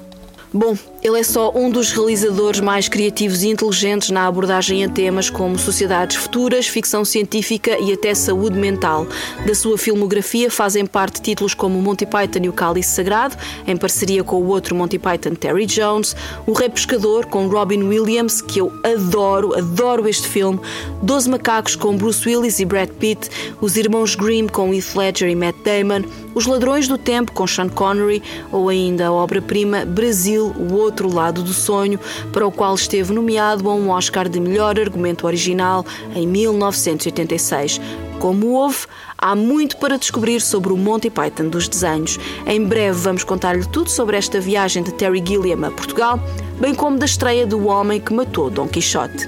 Bom, 0.54 0.78
ele 1.06 1.20
é 1.20 1.24
só 1.24 1.52
um 1.54 1.70
dos 1.70 1.92
realizadores 1.92 2.60
mais 2.60 2.90
criativos 2.90 3.44
e 3.44 3.50
inteligentes 3.50 4.10
na 4.10 4.26
abordagem 4.26 4.84
a 4.84 4.90
temas 4.90 5.30
como 5.30 5.56
sociedades 5.56 6.16
futuras, 6.16 6.66
ficção 6.66 7.06
científica 7.06 7.78
e 7.80 7.94
até 7.94 8.16
saúde 8.16 8.58
mental. 8.58 9.06
Da 9.46 9.54
sua 9.54 9.78
filmografia 9.78 10.50
fazem 10.50 10.84
parte 10.84 11.22
títulos 11.22 11.54
como 11.54 11.80
Monty 11.80 12.08
Python 12.08 12.40
e 12.46 12.50
o 12.50 12.54
Cálice 12.54 12.90
Sagrado, 12.90 13.38
em 13.68 13.78
parceria 13.78 14.24
com 14.24 14.38
o 14.38 14.48
outro 14.48 14.76
Monty 14.76 14.98
Python 14.98 15.36
Terry 15.36 15.68
Jones, 15.68 16.16
O 16.48 16.54
Rei 16.54 16.70
Pescador 16.70 17.28
com 17.28 17.48
Robin 17.50 17.84
Williams, 17.84 18.42
que 18.42 18.60
eu 18.60 18.74
adoro, 18.84 19.54
adoro 19.56 20.10
este 20.10 20.28
filme, 20.28 20.60
Doze 21.04 21.30
Macacos 21.30 21.76
com 21.76 21.96
Bruce 21.96 22.28
Willis 22.28 22.58
e 22.58 22.66
Brad 22.66 22.90
Pitt, 22.90 23.30
Os 23.62 23.78
Irmãos 23.78 24.16
Grimm 24.16 24.48
com 24.48 24.74
Heath 24.74 24.96
Ledger 24.96 25.30
e 25.30 25.36
Matt 25.36 25.58
Damon, 25.64 26.04
Os 26.34 26.48
Ladrões 26.48 26.88
do 26.88 26.98
Tempo 26.98 27.32
com 27.32 27.46
Sean 27.46 27.70
Connery 27.70 28.24
ou 28.52 28.70
ainda 28.70 29.06
a 29.06 29.12
obra-prima 29.12 29.86
Brasil 29.86 30.52
o 30.58 30.74
Outro 30.74 30.95
Lado 31.04 31.44
do 31.44 31.54
Sonho, 31.54 32.00
para 32.32 32.46
o 32.46 32.52
qual 32.52 32.76
esteve 32.76 33.14
nomeado 33.14 33.70
a 33.70 33.74
um 33.74 33.90
Oscar 33.90 34.30
de 34.30 34.40
melhor 34.40 34.80
argumento 34.80 35.28
original 35.28 35.86
em 36.16 36.28
1986. 36.28 37.82
Como 38.20 38.52
houve, 38.52 38.88
há 39.18 39.36
muito 39.36 39.78
para 39.78 39.98
descobrir 39.98 40.40
sobre 40.40 40.72
o 40.72 40.78
Monty 40.78 41.10
Python 41.10 41.50
dos 41.50 41.68
desenhos. 41.68 42.20
Em 42.46 42.64
breve 42.64 42.98
vamos 43.00 43.24
contar-lhe 43.24 43.66
tudo 43.66 43.90
sobre 43.90 44.18
esta 44.18 44.40
viagem 44.40 44.84
de 44.84 44.94
Terry 44.94 45.24
Gilliam 45.26 45.68
a 45.68 45.72
Portugal, 45.72 46.20
bem 46.60 46.74
como 46.74 46.98
da 46.98 47.06
estreia 47.06 47.46
do 47.46 47.68
Homem 47.68 48.00
que 48.00 48.14
Matou 48.14 48.50
Don 48.50 48.68
Quixote. 48.68 49.28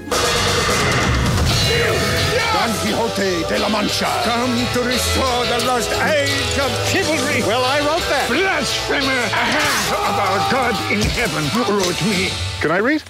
Don 3.17 3.24
Quixote 3.24 3.47
de 3.47 3.59
la 3.59 3.69
Mancha. 3.69 4.05
Come 4.24 4.65
to 4.74 4.81
restore 4.83 5.45
the 5.45 5.65
lost 5.65 5.91
age 5.91 6.57
of 6.59 6.71
chivalry. 6.88 7.41
Well, 7.47 7.63
I 7.63 7.79
wrote 7.79 8.05
that. 8.09 8.27
Blasphemer! 8.29 9.01
A 9.01 9.45
hand 9.55 9.93
of 9.93 10.15
our 10.19 10.51
God 10.51 10.75
in 10.91 11.01
heaven 11.01 11.43
wrote 11.57 12.01
me. 12.05 12.29
Can 12.62 12.71
I 12.71 12.77
read? 12.77 13.03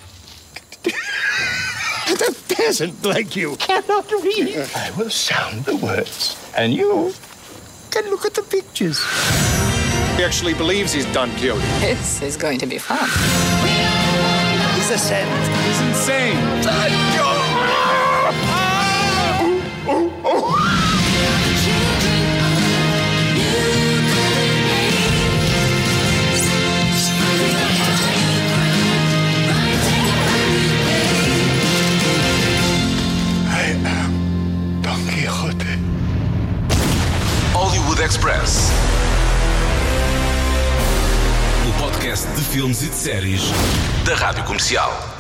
a 2.08 2.54
peasant 2.54 3.06
like 3.06 3.36
you 3.36 3.56
cannot 3.58 4.10
read. 4.12 4.70
I 4.76 4.92
will 4.98 5.10
sound 5.10 5.66
the 5.66 5.76
words, 5.76 6.38
and 6.56 6.74
you 6.74 7.14
can 7.92 8.10
look 8.10 8.26
at 8.26 8.34
the 8.34 8.44
pictures. 8.44 9.04
He 10.16 10.24
actually 10.24 10.54
believes 10.54 10.94
he's 10.94 11.06
Don 11.14 11.30
Quixote. 11.32 11.62
This 11.82 12.22
is 12.22 12.38
going 12.38 12.60
to 12.60 12.66
be 12.66 12.78
fun. 12.78 13.10
He's 14.76 14.90
a 14.90 14.98
saint. 14.98 15.28
He's 15.66 15.82
insane. 15.82 17.17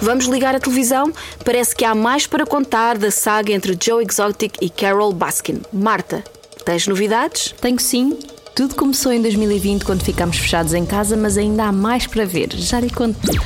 Vamos 0.01 0.25
ligar 0.25 0.56
a 0.56 0.60
televisão? 0.60 1.12
Parece 1.44 1.75
que 1.75 1.84
há 1.84 1.96
mais 1.96 2.27
para 2.27 2.46
contar 2.46 2.98
da 2.98 3.10
saga 3.10 3.51
entre 3.51 3.77
Joe 3.82 4.06
Exotic 4.08 4.56
e 4.62 4.70
Carol 4.70 5.12
Baskin. 5.12 5.62
Marta, 5.74 6.24
tens 6.63 6.88
novidades? 6.88 7.54
Tenho 7.60 7.80
sim. 7.80 8.18
Tudo 8.56 8.75
começou 8.75 9.12
em 9.12 9.22
2020 9.22 9.84
quando 9.84 10.04
ficámos 10.04 10.38
fechados 10.38 10.74
em 10.74 10.86
casa, 10.86 11.16
mas 11.16 11.38
ainda 11.38 11.66
há 11.66 11.72
mais 11.72 12.08
para 12.08 12.25
ver. 12.25 12.50
Já 12.54 12.80
lhe 12.80 12.89
conto 12.89 13.20
tudo. 13.22 13.42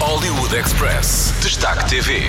Hollywood 0.00 0.56
Express. 0.56 1.34
Destaque 1.42 1.88
TV. 1.90 2.22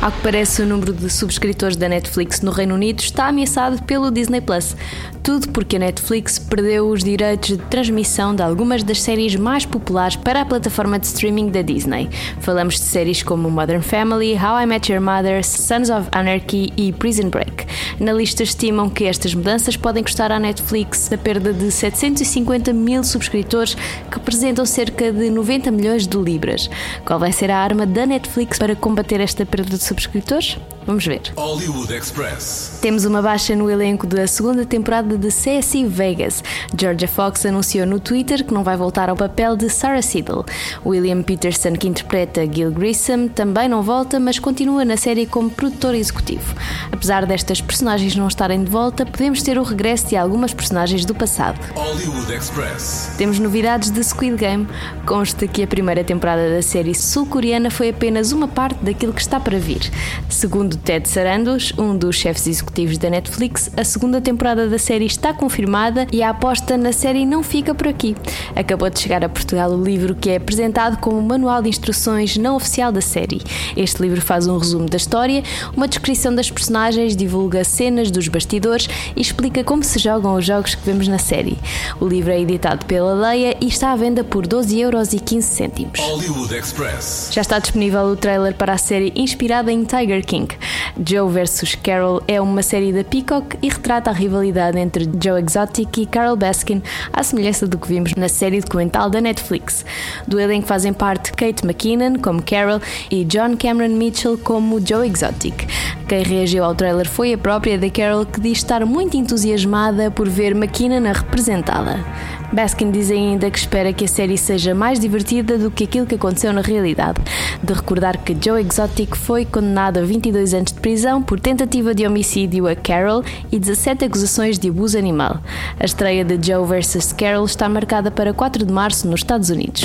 Ao 0.00 0.12
que 0.12 0.22
parece, 0.22 0.62
o 0.62 0.66
número 0.66 0.92
de 0.92 1.10
subscritores 1.10 1.74
da 1.74 1.88
Netflix 1.88 2.40
no 2.40 2.52
Reino 2.52 2.76
Unido 2.76 3.00
está 3.00 3.26
ameaçado 3.26 3.82
pelo 3.82 4.12
Disney 4.12 4.40
Plus. 4.40 4.76
Tudo 5.24 5.48
porque 5.48 5.74
a 5.74 5.80
Netflix 5.80 6.38
perdeu 6.38 6.88
os 6.88 7.02
direitos 7.02 7.48
de 7.48 7.58
transmissão 7.64 8.32
de 8.32 8.40
algumas 8.40 8.84
das 8.84 9.02
séries 9.02 9.34
mais 9.34 9.66
populares 9.66 10.14
para 10.14 10.42
a 10.42 10.46
plataforma 10.46 11.00
de 11.00 11.06
streaming 11.06 11.48
da 11.50 11.62
Disney. 11.62 12.08
Falamos 12.40 12.74
de 12.74 12.84
séries 12.84 13.24
como 13.24 13.50
Modern 13.50 13.82
Family, 13.82 14.34
How 14.34 14.62
I 14.62 14.66
Met 14.66 14.90
Your 14.90 15.02
Mother, 15.02 15.44
Sons 15.44 15.90
of 15.90 16.08
Anarchy 16.12 16.72
e 16.76 16.92
Prison 16.92 17.28
Break. 17.28 17.66
Na 17.98 18.12
lista 18.12 18.44
estimam 18.44 18.88
que 18.88 19.04
estas 19.04 19.34
mudanças 19.34 19.76
podem 19.76 20.04
custar 20.04 20.30
à 20.30 20.38
Netflix 20.38 21.12
a 21.12 21.18
perda 21.18 21.52
de 21.52 21.72
750 21.72 22.72
mil 22.72 23.02
subscritores, 23.02 23.74
que 23.74 24.14
representam 24.14 24.64
cerca 24.64 25.12
de 25.12 25.28
90 25.28 25.72
milhões 25.72 26.06
de 26.06 26.16
libras. 26.16 26.70
Qual 27.04 27.18
vai 27.18 27.32
ser 27.32 27.50
a 27.50 27.58
arma 27.58 27.84
da 27.84 28.06
Netflix 28.06 28.58
para 28.58 28.76
combater 28.76 29.20
esta 29.20 29.44
perda 29.44 29.76
de 29.76 29.87
subscritores? 29.88 30.58
Vamos 30.88 31.04
ver. 31.04 31.20
Hollywood 31.36 31.92
Express. 31.92 32.78
Temos 32.80 33.04
uma 33.04 33.20
baixa 33.20 33.54
no 33.54 33.68
elenco 33.68 34.06
da 34.06 34.26
segunda 34.26 34.64
temporada 34.64 35.18
de 35.18 35.28
CSI 35.28 35.84
Vegas. 35.84 36.42
Georgia 36.74 37.06
Fox 37.06 37.44
anunciou 37.44 37.86
no 37.86 38.00
Twitter 38.00 38.42
que 38.42 38.54
não 38.54 38.64
vai 38.64 38.74
voltar 38.74 39.10
ao 39.10 39.14
papel 39.14 39.54
de 39.54 39.68
Sarah 39.68 40.00
Siddle. 40.00 40.46
William 40.86 41.22
Peterson, 41.22 41.74
que 41.74 41.86
interpreta 41.86 42.50
Gil 42.50 42.70
Grissom, 42.70 43.28
também 43.28 43.68
não 43.68 43.82
volta, 43.82 44.18
mas 44.18 44.38
continua 44.38 44.82
na 44.82 44.96
série 44.96 45.26
como 45.26 45.50
produtor 45.50 45.94
executivo. 45.94 46.54
Apesar 46.90 47.26
destas 47.26 47.60
personagens 47.60 48.16
não 48.16 48.26
estarem 48.26 48.64
de 48.64 48.70
volta, 48.70 49.04
podemos 49.04 49.42
ter 49.42 49.58
o 49.58 49.62
regresso 49.62 50.06
de 50.06 50.16
algumas 50.16 50.54
personagens 50.54 51.04
do 51.04 51.14
passado. 51.14 51.60
Hollywood 51.74 52.32
Express. 52.32 53.12
Temos 53.18 53.38
novidades 53.38 53.90
de 53.90 54.02
Squid 54.02 54.38
Game. 54.38 54.66
Consta 55.04 55.46
que 55.46 55.62
a 55.62 55.66
primeira 55.66 56.02
temporada 56.02 56.48
da 56.48 56.62
série 56.62 56.94
sul-coreana 56.94 57.70
foi 57.70 57.90
apenas 57.90 58.32
uma 58.32 58.48
parte 58.48 58.82
daquilo 58.82 59.12
que 59.12 59.20
está 59.20 59.38
para 59.38 59.58
vir. 59.58 59.82
Segundo 60.30 60.77
Ted 60.84 61.08
Sarandos, 61.08 61.72
um 61.78 61.96
dos 61.96 62.16
chefes 62.16 62.46
executivos 62.46 62.98
da 62.98 63.10
Netflix, 63.10 63.70
a 63.76 63.84
segunda 63.84 64.20
temporada 64.20 64.68
da 64.68 64.78
série 64.78 65.06
está 65.06 65.32
confirmada 65.32 66.06
e 66.12 66.22
a 66.22 66.30
aposta 66.30 66.76
na 66.76 66.92
série 66.92 67.24
não 67.26 67.42
fica 67.42 67.74
por 67.74 67.88
aqui. 67.88 68.16
Acabou 68.56 68.88
de 68.90 68.98
chegar 69.00 69.24
a 69.24 69.28
Portugal 69.28 69.70
o 69.70 69.82
livro 69.82 70.14
que 70.14 70.30
é 70.30 70.36
apresentado 70.36 70.98
como 70.98 71.20
manual 71.22 71.62
de 71.62 71.68
instruções 71.68 72.36
não 72.36 72.56
oficial 72.56 72.90
da 72.90 73.00
série. 73.00 73.40
Este 73.76 74.02
livro 74.02 74.20
faz 74.20 74.46
um 74.46 74.58
resumo 74.58 74.88
da 74.88 74.96
história, 74.96 75.42
uma 75.76 75.88
descrição 75.88 76.34
das 76.34 76.50
personagens, 76.50 77.16
divulga 77.16 77.64
cenas 77.64 78.10
dos 78.10 78.28
bastidores 78.28 78.88
e 79.16 79.20
explica 79.20 79.62
como 79.64 79.82
se 79.82 79.98
jogam 79.98 80.34
os 80.34 80.44
jogos 80.44 80.74
que 80.74 80.84
vemos 80.84 81.08
na 81.08 81.18
série. 81.18 81.58
O 82.00 82.06
livro 82.06 82.32
é 82.32 82.40
editado 82.40 82.86
pela 82.86 83.14
Leia 83.14 83.56
e 83.60 83.68
está 83.68 83.92
à 83.92 83.96
venda 83.96 84.24
por 84.24 84.46
12,15€. 84.46 86.00
Hollywood 86.00 86.54
Express. 86.54 87.30
Já 87.32 87.42
está 87.42 87.58
disponível 87.58 88.02
o 88.02 88.16
trailer 88.16 88.54
para 88.54 88.72
a 88.72 88.78
série 88.78 89.12
inspirada 89.14 89.72
em 89.72 89.84
Tiger 89.84 90.24
King. 90.24 90.57
Joe 91.06 91.30
vs 91.30 91.76
Carol 91.76 92.22
é 92.26 92.40
uma 92.40 92.62
série 92.62 92.92
da 92.92 93.04
Peacock 93.04 93.56
e 93.62 93.68
retrata 93.68 94.10
a 94.10 94.12
rivalidade 94.12 94.78
entre 94.78 95.08
Joe 95.22 95.42
Exotic 95.42 95.98
e 95.98 96.06
Carol 96.06 96.36
Baskin, 96.36 96.82
à 97.12 97.22
semelhança 97.22 97.66
do 97.66 97.78
que 97.78 97.88
vimos 97.88 98.14
na 98.14 98.28
série 98.28 98.60
documental 98.60 99.08
da 99.10 99.20
Netflix. 99.20 99.84
Do 100.26 100.40
elenco 100.40 100.66
fazem 100.66 100.92
parte 100.92 101.32
Kate 101.32 101.64
McKinnon 101.64 102.18
como 102.20 102.42
Carol 102.42 102.80
e 103.10 103.24
John 103.24 103.56
Cameron 103.56 103.94
Mitchell 103.94 104.38
como 104.38 104.84
Joe 104.84 105.08
Exotic. 105.08 105.66
Quem 106.08 106.22
reagiu 106.22 106.64
ao 106.64 106.74
trailer 106.74 107.08
foi 107.08 107.34
a 107.34 107.38
própria 107.38 107.78
da 107.78 107.90
Carol 107.90 108.24
que 108.24 108.40
diz 108.40 108.58
estar 108.58 108.84
muito 108.86 109.16
entusiasmada 109.16 110.10
por 110.10 110.28
ver 110.28 110.52
McKinnon 110.52 111.08
a 111.08 111.12
representá-la. 111.12 112.04
Baskin 112.50 112.90
diz 112.90 113.10
ainda 113.10 113.50
que 113.50 113.58
espera 113.58 113.92
que 113.92 114.06
a 114.06 114.08
série 114.08 114.38
seja 114.38 114.74
mais 114.74 114.98
divertida 114.98 115.58
do 115.58 115.70
que 115.70 115.84
aquilo 115.84 116.06
que 116.06 116.14
aconteceu 116.14 116.50
na 116.50 116.62
realidade. 116.62 117.20
De 117.62 117.74
recordar 117.74 118.16
que 118.16 118.34
Joe 118.42 118.62
Exotic 118.62 119.14
foi 119.14 119.44
condenado 119.44 119.98
a 119.98 120.02
22 120.02 120.47
anos 120.54 120.72
de 120.72 120.80
prisão 120.80 121.22
por 121.22 121.40
tentativa 121.40 121.94
de 121.94 122.06
homicídio 122.06 122.66
a 122.66 122.74
Carol 122.74 123.24
e 123.50 123.58
17 123.58 124.04
acusações 124.04 124.58
de 124.58 124.68
abuso 124.68 124.98
animal. 124.98 125.40
A 125.78 125.84
estreia 125.84 126.24
de 126.24 126.38
Joe 126.44 126.66
vs. 126.66 127.12
Carol 127.12 127.44
está 127.44 127.68
marcada 127.68 128.10
para 128.10 128.32
4 128.32 128.64
de 128.64 128.72
março 128.72 129.06
nos 129.08 129.20
Estados 129.20 129.50
Unidos. 129.50 129.82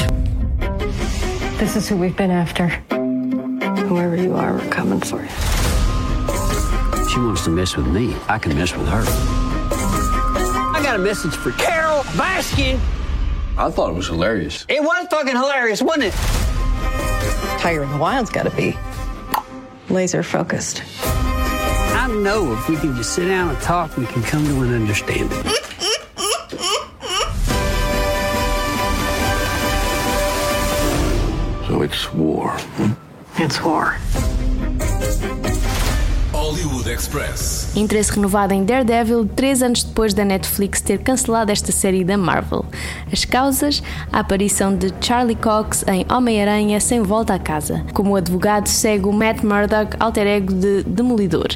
This 1.60 1.75
is 1.75 1.89
who 1.89 1.98
we've 1.98 2.15
been 2.15 2.32
after. 2.32 2.67
Whoever 3.88 4.15
you 4.15 4.36
are, 4.36 4.53
we're 4.53 4.70
coming 4.70 5.00
for 5.00 5.22
you. 5.22 5.29
She 7.10 7.20
wants 7.20 7.43
to 7.43 7.51
mess 7.51 7.75
with 7.75 7.88
me. 7.88 8.15
I 8.27 8.39
can 8.39 8.55
mess 8.55 8.75
with 8.75 8.88
her. 8.88 9.03
I 10.75 10.82
got 10.84 10.96
a 10.96 11.00
message 11.00 11.36
for 11.36 11.51
Carol 11.51 12.03
Baskin. 12.17 12.79
I 13.58 13.70
thought 13.70 13.91
it 13.91 13.96
was 13.96 14.08
hilarious. 14.08 14.65
It 14.67 14.82
was 14.82 15.08
fucking 15.12 15.36
hilarious, 15.36 15.82
wasn't 15.82 16.05
it? 16.05 16.13
Tiger 17.60 17.84
in 17.84 17.91
the 17.91 17.98
Wild's 17.98 18.29
got 18.32 18.43
to 18.43 18.51
be 18.51 18.75
laser 19.89 20.23
focused. 20.23 20.83
I 21.05 22.07
know 22.23 22.53
if 22.53 22.69
we 22.69 22.77
can 22.77 22.95
just 22.95 23.13
sit 23.13 23.27
down 23.27 23.49
and 23.49 23.59
talk, 23.61 23.97
we 23.97 24.05
can 24.05 24.23
come 24.23 24.45
to 24.45 24.61
an 24.61 24.73
understanding. 24.73 25.29
So 31.67 31.81
it's 31.81 32.13
war. 32.13 32.51
Hmm? 32.51 33.41
It's 33.41 33.61
war. 33.61 35.42
Hollywood 36.43 36.91
Express. 36.91 37.71
Interesse 37.73 38.12
renovado 38.12 38.53
em 38.53 38.65
Daredevil 38.65 39.25
três 39.25 39.63
anos 39.63 39.81
depois 39.81 40.13
da 40.13 40.25
Netflix 40.25 40.81
ter 40.81 41.00
cancelado 41.00 41.53
esta 41.53 41.71
série 41.71 42.03
da 42.03 42.17
Marvel. 42.17 42.65
As 43.09 43.23
causas? 43.23 43.81
A 44.12 44.19
aparição 44.19 44.75
de 44.75 44.93
Charlie 45.00 45.38
Cox 45.38 45.85
em 45.88 46.05
Homem-Aranha 46.12 46.81
Sem 46.81 47.01
Volta 47.01 47.35
a 47.35 47.39
Casa. 47.39 47.85
Como 47.93 48.17
advogado, 48.17 48.67
segue 48.67 49.07
o 49.07 49.13
Matt 49.13 49.41
Murdock, 49.41 49.95
alter 49.97 50.27
ego 50.27 50.51
de 50.51 50.83
Demolidor, 50.83 51.47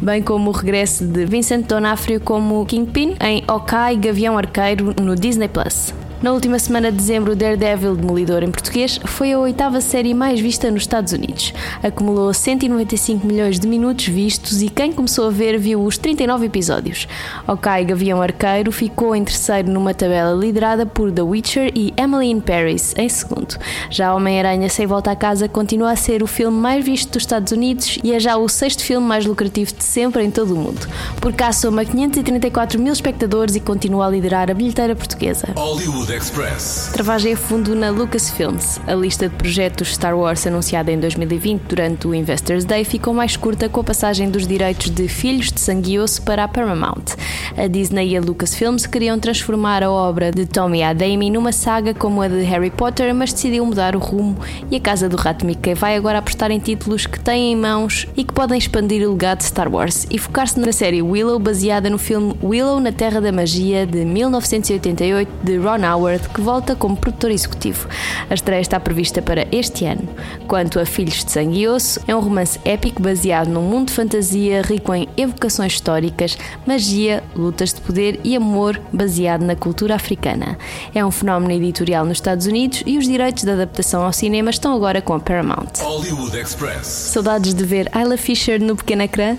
bem 0.00 0.22
como 0.22 0.50
o 0.50 0.52
regresso 0.52 1.04
de 1.04 1.26
Vincent 1.26 1.66
D'Onofrio 1.66 2.20
como 2.20 2.64
Kingpin 2.66 3.16
em 3.20 3.42
Okai 3.50 3.96
Gavião 3.96 4.38
Arqueiro 4.38 4.94
no 5.02 5.16
Disney 5.16 5.48
Plus. 5.48 5.92
Na 6.22 6.32
última 6.32 6.58
semana 6.58 6.90
de 6.90 6.96
dezembro, 6.96 7.36
Daredevil 7.36 7.94
Demolidor 7.94 8.42
em 8.42 8.50
português 8.50 8.98
foi 9.04 9.34
a 9.34 9.38
oitava 9.38 9.82
série 9.82 10.14
mais 10.14 10.40
vista 10.40 10.70
nos 10.70 10.84
Estados 10.84 11.12
Unidos. 11.12 11.52
Acumulou 11.82 12.32
195 12.32 13.26
milhões 13.26 13.60
de 13.60 13.68
minutos 13.68 14.06
vistos 14.06 14.62
e 14.62 14.70
quem 14.70 14.92
começou 14.92 15.26
a 15.26 15.30
ver 15.30 15.58
viu 15.58 15.84
os 15.84 15.98
39 15.98 16.46
episódios. 16.46 17.06
Ok 17.46 17.84
Gavião 17.84 18.22
Arqueiro 18.22 18.72
ficou 18.72 19.14
em 19.14 19.24
terceiro 19.24 19.70
numa 19.70 19.92
tabela 19.92 20.32
liderada 20.32 20.86
por 20.86 21.12
The 21.12 21.20
Witcher 21.20 21.70
e 21.74 21.92
Emily 21.98 22.30
in 22.30 22.40
Paris 22.40 22.94
em 22.96 23.10
segundo. 23.10 23.58
Já 23.90 24.14
Homem-Aranha 24.14 24.70
Sem 24.70 24.86
Volta 24.86 25.10
a 25.10 25.16
Casa 25.16 25.48
continua 25.48 25.90
a 25.90 25.96
ser 25.96 26.22
o 26.22 26.26
filme 26.26 26.56
mais 26.56 26.82
visto 26.82 27.12
dos 27.12 27.24
Estados 27.24 27.52
Unidos 27.52 27.98
e 28.02 28.14
é 28.14 28.18
já 28.18 28.38
o 28.38 28.48
sexto 28.48 28.82
filme 28.82 29.06
mais 29.06 29.26
lucrativo 29.26 29.74
de 29.74 29.84
sempre 29.84 30.24
em 30.24 30.30
todo 30.30 30.54
o 30.54 30.56
mundo. 30.56 30.88
Por 31.20 31.34
cá 31.34 31.52
soma 31.52 31.84
534 31.84 32.80
mil 32.80 32.94
espectadores 32.94 33.54
e 33.54 33.60
continua 33.60 34.06
a 34.06 34.10
liderar 34.10 34.50
a 34.50 34.54
bilheteira 34.54 34.96
portuguesa. 34.96 35.48
Hollywood 35.56 36.05
Express. 36.10 36.90
Travagem 36.92 37.32
a 37.32 37.36
fundo 37.36 37.74
na 37.74 37.90
Lucasfilms. 37.90 38.80
A 38.86 38.94
lista 38.94 39.28
de 39.28 39.34
projetos 39.34 39.94
Star 39.94 40.16
Wars 40.16 40.46
anunciada 40.46 40.92
em 40.92 41.00
2020 41.00 41.62
durante 41.62 42.06
o 42.06 42.14
Investors 42.14 42.64
Day 42.64 42.84
ficou 42.84 43.12
mais 43.12 43.36
curta 43.36 43.68
com 43.68 43.80
a 43.80 43.84
passagem 43.84 44.30
dos 44.30 44.46
direitos 44.46 44.90
de 44.90 45.08
Filhos 45.08 45.50
de 45.50 45.60
Sangue 45.60 45.94
e 45.94 45.98
Osso 45.98 46.22
para 46.22 46.44
a 46.44 46.48
Paramount. 46.48 47.16
A 47.56 47.66
Disney 47.66 48.10
e 48.10 48.16
a 48.16 48.20
Lucasfilms 48.20 48.86
queriam 48.86 49.18
transformar 49.18 49.82
a 49.82 49.90
obra 49.90 50.30
de 50.30 50.46
Tommy 50.46 50.82
Adami 50.82 51.30
numa 51.30 51.50
saga 51.50 51.94
como 51.94 52.22
a 52.22 52.28
de 52.28 52.42
Harry 52.42 52.70
Potter, 52.70 53.14
mas 53.14 53.32
decidiu 53.32 53.64
mudar 53.66 53.96
o 53.96 53.98
rumo 53.98 54.36
e 54.70 54.76
a 54.76 54.80
Casa 54.80 55.08
do 55.08 55.16
Rato 55.16 55.44
Mickey 55.44 55.74
vai 55.74 55.96
agora 55.96 56.18
apostar 56.18 56.50
em 56.50 56.58
títulos 56.58 57.06
que 57.06 57.18
têm 57.18 57.52
em 57.52 57.56
mãos 57.56 58.06
e 58.16 58.22
que 58.22 58.32
podem 58.32 58.58
expandir 58.58 59.06
o 59.08 59.12
legado 59.12 59.38
de 59.38 59.44
Star 59.44 59.72
Wars 59.72 60.06
e 60.10 60.18
focar-se 60.18 60.60
na 60.60 60.72
série 60.72 61.02
Willow, 61.02 61.38
baseada 61.38 61.90
no 61.90 61.98
filme 61.98 62.34
Willow 62.42 62.80
na 62.80 62.92
Terra 62.92 63.20
da 63.20 63.32
Magia 63.32 63.86
de 63.86 64.04
1988 64.04 65.30
de 65.42 65.56
Ron 65.56 65.95
Howard, 65.96 66.28
que 66.28 66.40
volta 66.40 66.76
como 66.76 66.96
produtor 66.96 67.30
executivo. 67.30 67.88
A 68.28 68.34
estreia 68.34 68.60
está 68.60 68.78
prevista 68.78 69.22
para 69.22 69.46
este 69.50 69.86
ano. 69.86 70.08
Quanto 70.46 70.78
a 70.78 70.84
Filhos 70.84 71.24
de 71.24 71.32
Sangue 71.32 71.60
e 71.60 71.68
Osso, 71.68 72.00
é 72.06 72.14
um 72.14 72.20
romance 72.20 72.60
épico 72.64 73.02
baseado 73.02 73.48
num 73.48 73.62
mundo 73.62 73.88
de 73.88 73.94
fantasia 73.94 74.62
rico 74.62 74.94
em 74.94 75.08
evocações 75.16 75.72
históricas, 75.72 76.36
magia, 76.66 77.24
lutas 77.34 77.72
de 77.72 77.80
poder 77.80 78.20
e 78.22 78.36
amor 78.36 78.80
baseado 78.92 79.42
na 79.42 79.56
cultura 79.56 79.94
africana. 79.94 80.58
É 80.94 81.04
um 81.04 81.10
fenómeno 81.10 81.52
editorial 81.52 82.04
nos 82.04 82.18
Estados 82.18 82.46
Unidos 82.46 82.82
e 82.84 82.98
os 82.98 83.06
direitos 83.06 83.44
de 83.44 83.50
adaptação 83.50 84.02
ao 84.04 84.12
cinema 84.12 84.50
estão 84.50 84.74
agora 84.74 85.00
com 85.00 85.14
a 85.14 85.20
Paramount. 85.20 85.80
Hollywood 85.80 86.36
Express. 86.36 86.86
Saudades 86.86 87.54
de 87.54 87.64
ver 87.64 87.88
Ayla 87.92 88.16
Fisher 88.16 88.60
no 88.60 88.76
pequeno 88.76 89.02
ecrã? 89.02 89.36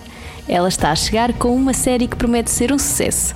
Ela 0.48 0.70
está 0.70 0.91
a 0.91 0.96
chegar 0.96 1.34
com 1.34 1.54
uma 1.54 1.74
série 1.74 2.08
que 2.08 2.15
promete 2.15 2.50
ser 2.50 2.72
um 2.72 2.80
sucesso. 2.80 3.36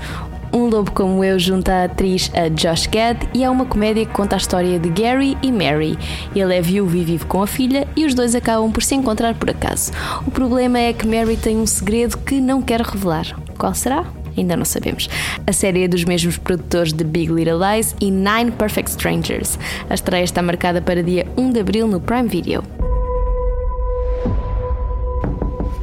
Um 0.53 0.67
Lobo 0.67 0.91
Como 0.91 1.23
Eu 1.23 1.39
junta 1.39 1.73
a 1.73 1.83
atriz 1.85 2.29
a 2.33 2.49
Josh 2.49 2.87
Gad 2.87 3.23
e 3.33 3.43
é 3.43 3.49
uma 3.49 3.65
comédia 3.65 4.05
que 4.05 4.11
conta 4.11 4.35
a 4.35 4.37
história 4.37 4.77
de 4.77 4.89
Gary 4.89 5.37
e 5.41 5.51
Mary. 5.51 5.97
Ele 6.35 6.55
é 6.55 6.61
viúvo 6.61 6.95
e 6.97 7.03
vive 7.03 7.25
com 7.25 7.41
a 7.41 7.47
filha 7.47 7.87
e 7.95 8.05
os 8.05 8.13
dois 8.13 8.35
acabam 8.35 8.71
por 8.71 8.83
se 8.83 8.95
encontrar 8.95 9.33
por 9.35 9.49
acaso. 9.49 9.91
O 10.27 10.31
problema 10.31 10.77
é 10.77 10.91
que 10.91 11.07
Mary 11.07 11.37
tem 11.37 11.57
um 11.57 11.65
segredo 11.65 12.17
que 12.17 12.41
não 12.41 12.61
quer 12.61 12.81
revelar. 12.81 13.27
Qual 13.57 13.73
será? 13.73 14.05
Ainda 14.37 14.57
não 14.57 14.65
sabemos. 14.65 15.09
A 15.47 15.53
série 15.53 15.83
é 15.83 15.87
dos 15.87 16.03
mesmos 16.03 16.37
produtores 16.37 16.91
de 16.93 17.03
Big 17.03 17.31
Little 17.31 17.59
Lies 17.59 17.95
e 18.01 18.11
Nine 18.11 18.51
Perfect 18.51 18.91
Strangers. 18.91 19.57
A 19.89 19.93
estreia 19.93 20.23
está 20.23 20.41
marcada 20.41 20.81
para 20.81 21.01
dia 21.01 21.27
1 21.37 21.51
de 21.51 21.59
abril 21.59 21.87
no 21.87 21.99
Prime 21.99 22.27
Video. 22.27 22.63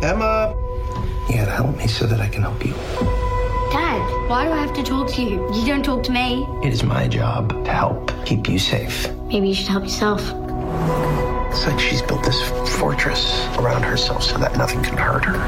Emma! 0.02 0.54
You 1.28 1.38
gotta 1.38 1.50
help 1.50 1.76
me 1.76 1.88
so 1.88 2.06
that 2.06 2.20
I 2.20 2.28
can 2.28 2.42
help 2.42 2.64
you. 2.64 3.17
Dad, 4.28 4.34
why 4.34 4.44
do 4.44 4.52
I 4.52 4.58
have 4.58 4.74
to 4.74 4.82
talk 4.82 5.08
to 5.14 5.22
you? 5.22 5.48
You 5.54 5.66
don't 5.66 5.82
talk 5.82 6.02
to 6.04 6.12
me. 6.12 6.46
It 6.62 6.72
is 6.72 6.82
my 6.82 7.08
job 7.08 7.64
to 7.64 7.72
help 7.72 8.12
keep 8.26 8.46
you 8.46 8.58
safe. 8.58 9.10
Maybe 9.24 9.48
you 9.48 9.54
should 9.54 9.68
help 9.68 9.84
yourself. 9.84 10.20
It's 11.50 11.66
like 11.66 11.80
she's 11.80 12.02
built 12.02 12.24
this 12.24 12.38
fortress 12.78 13.46
around 13.56 13.84
herself 13.84 14.22
so 14.22 14.36
that 14.38 14.56
nothing 14.58 14.82
can 14.82 14.98
hurt 14.98 15.24
her. 15.24 15.38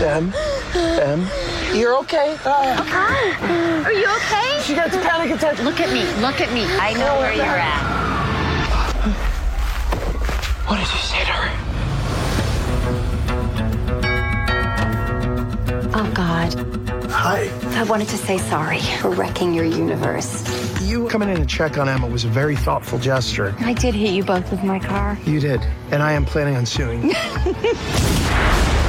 Em, 0.00 0.32
Em, 0.74 1.26
you're 1.76 1.96
okay. 1.98 2.36
Uh, 2.44 3.82
Are 3.84 3.92
you 3.92 4.06
okay? 4.16 4.60
She 4.62 4.74
got 4.74 4.90
the 4.90 4.98
panic 4.98 5.34
attack. 5.36 5.58
Look 5.62 5.80
at 5.80 5.92
me. 5.92 6.04
Look 6.22 6.40
at 6.40 6.52
me. 6.52 6.64
I 6.64 6.94
know 6.94 7.18
where 7.18 7.34
you're 7.34 7.44
at. 7.44 7.99
What 10.70 10.78
did 10.78 10.86
you 10.92 11.00
say 11.00 11.24
to 11.24 11.32
her? 11.32 11.50
Oh, 15.92 16.12
God. 16.14 16.54
Hi. 17.10 17.50
I 17.80 17.82
wanted 17.82 18.06
to 18.10 18.16
say 18.16 18.38
sorry 18.38 18.78
for 18.78 19.10
wrecking 19.10 19.52
your 19.52 19.64
universe. 19.64 20.80
You 20.80 21.08
coming 21.08 21.28
in 21.28 21.38
to 21.38 21.44
check 21.44 21.76
on 21.76 21.88
Emma 21.88 22.06
was 22.06 22.24
a 22.24 22.28
very 22.28 22.54
thoughtful 22.54 23.00
gesture. 23.00 23.52
I 23.58 23.72
did 23.72 23.96
hit 23.96 24.10
you 24.10 24.22
both 24.22 24.48
with 24.52 24.62
my 24.62 24.78
car. 24.78 25.18
You 25.26 25.40
did, 25.40 25.60
and 25.90 26.04
I 26.04 26.12
am 26.12 26.24
planning 26.24 26.54
on 26.54 26.66
suing 26.66 27.02
you. 27.02 27.14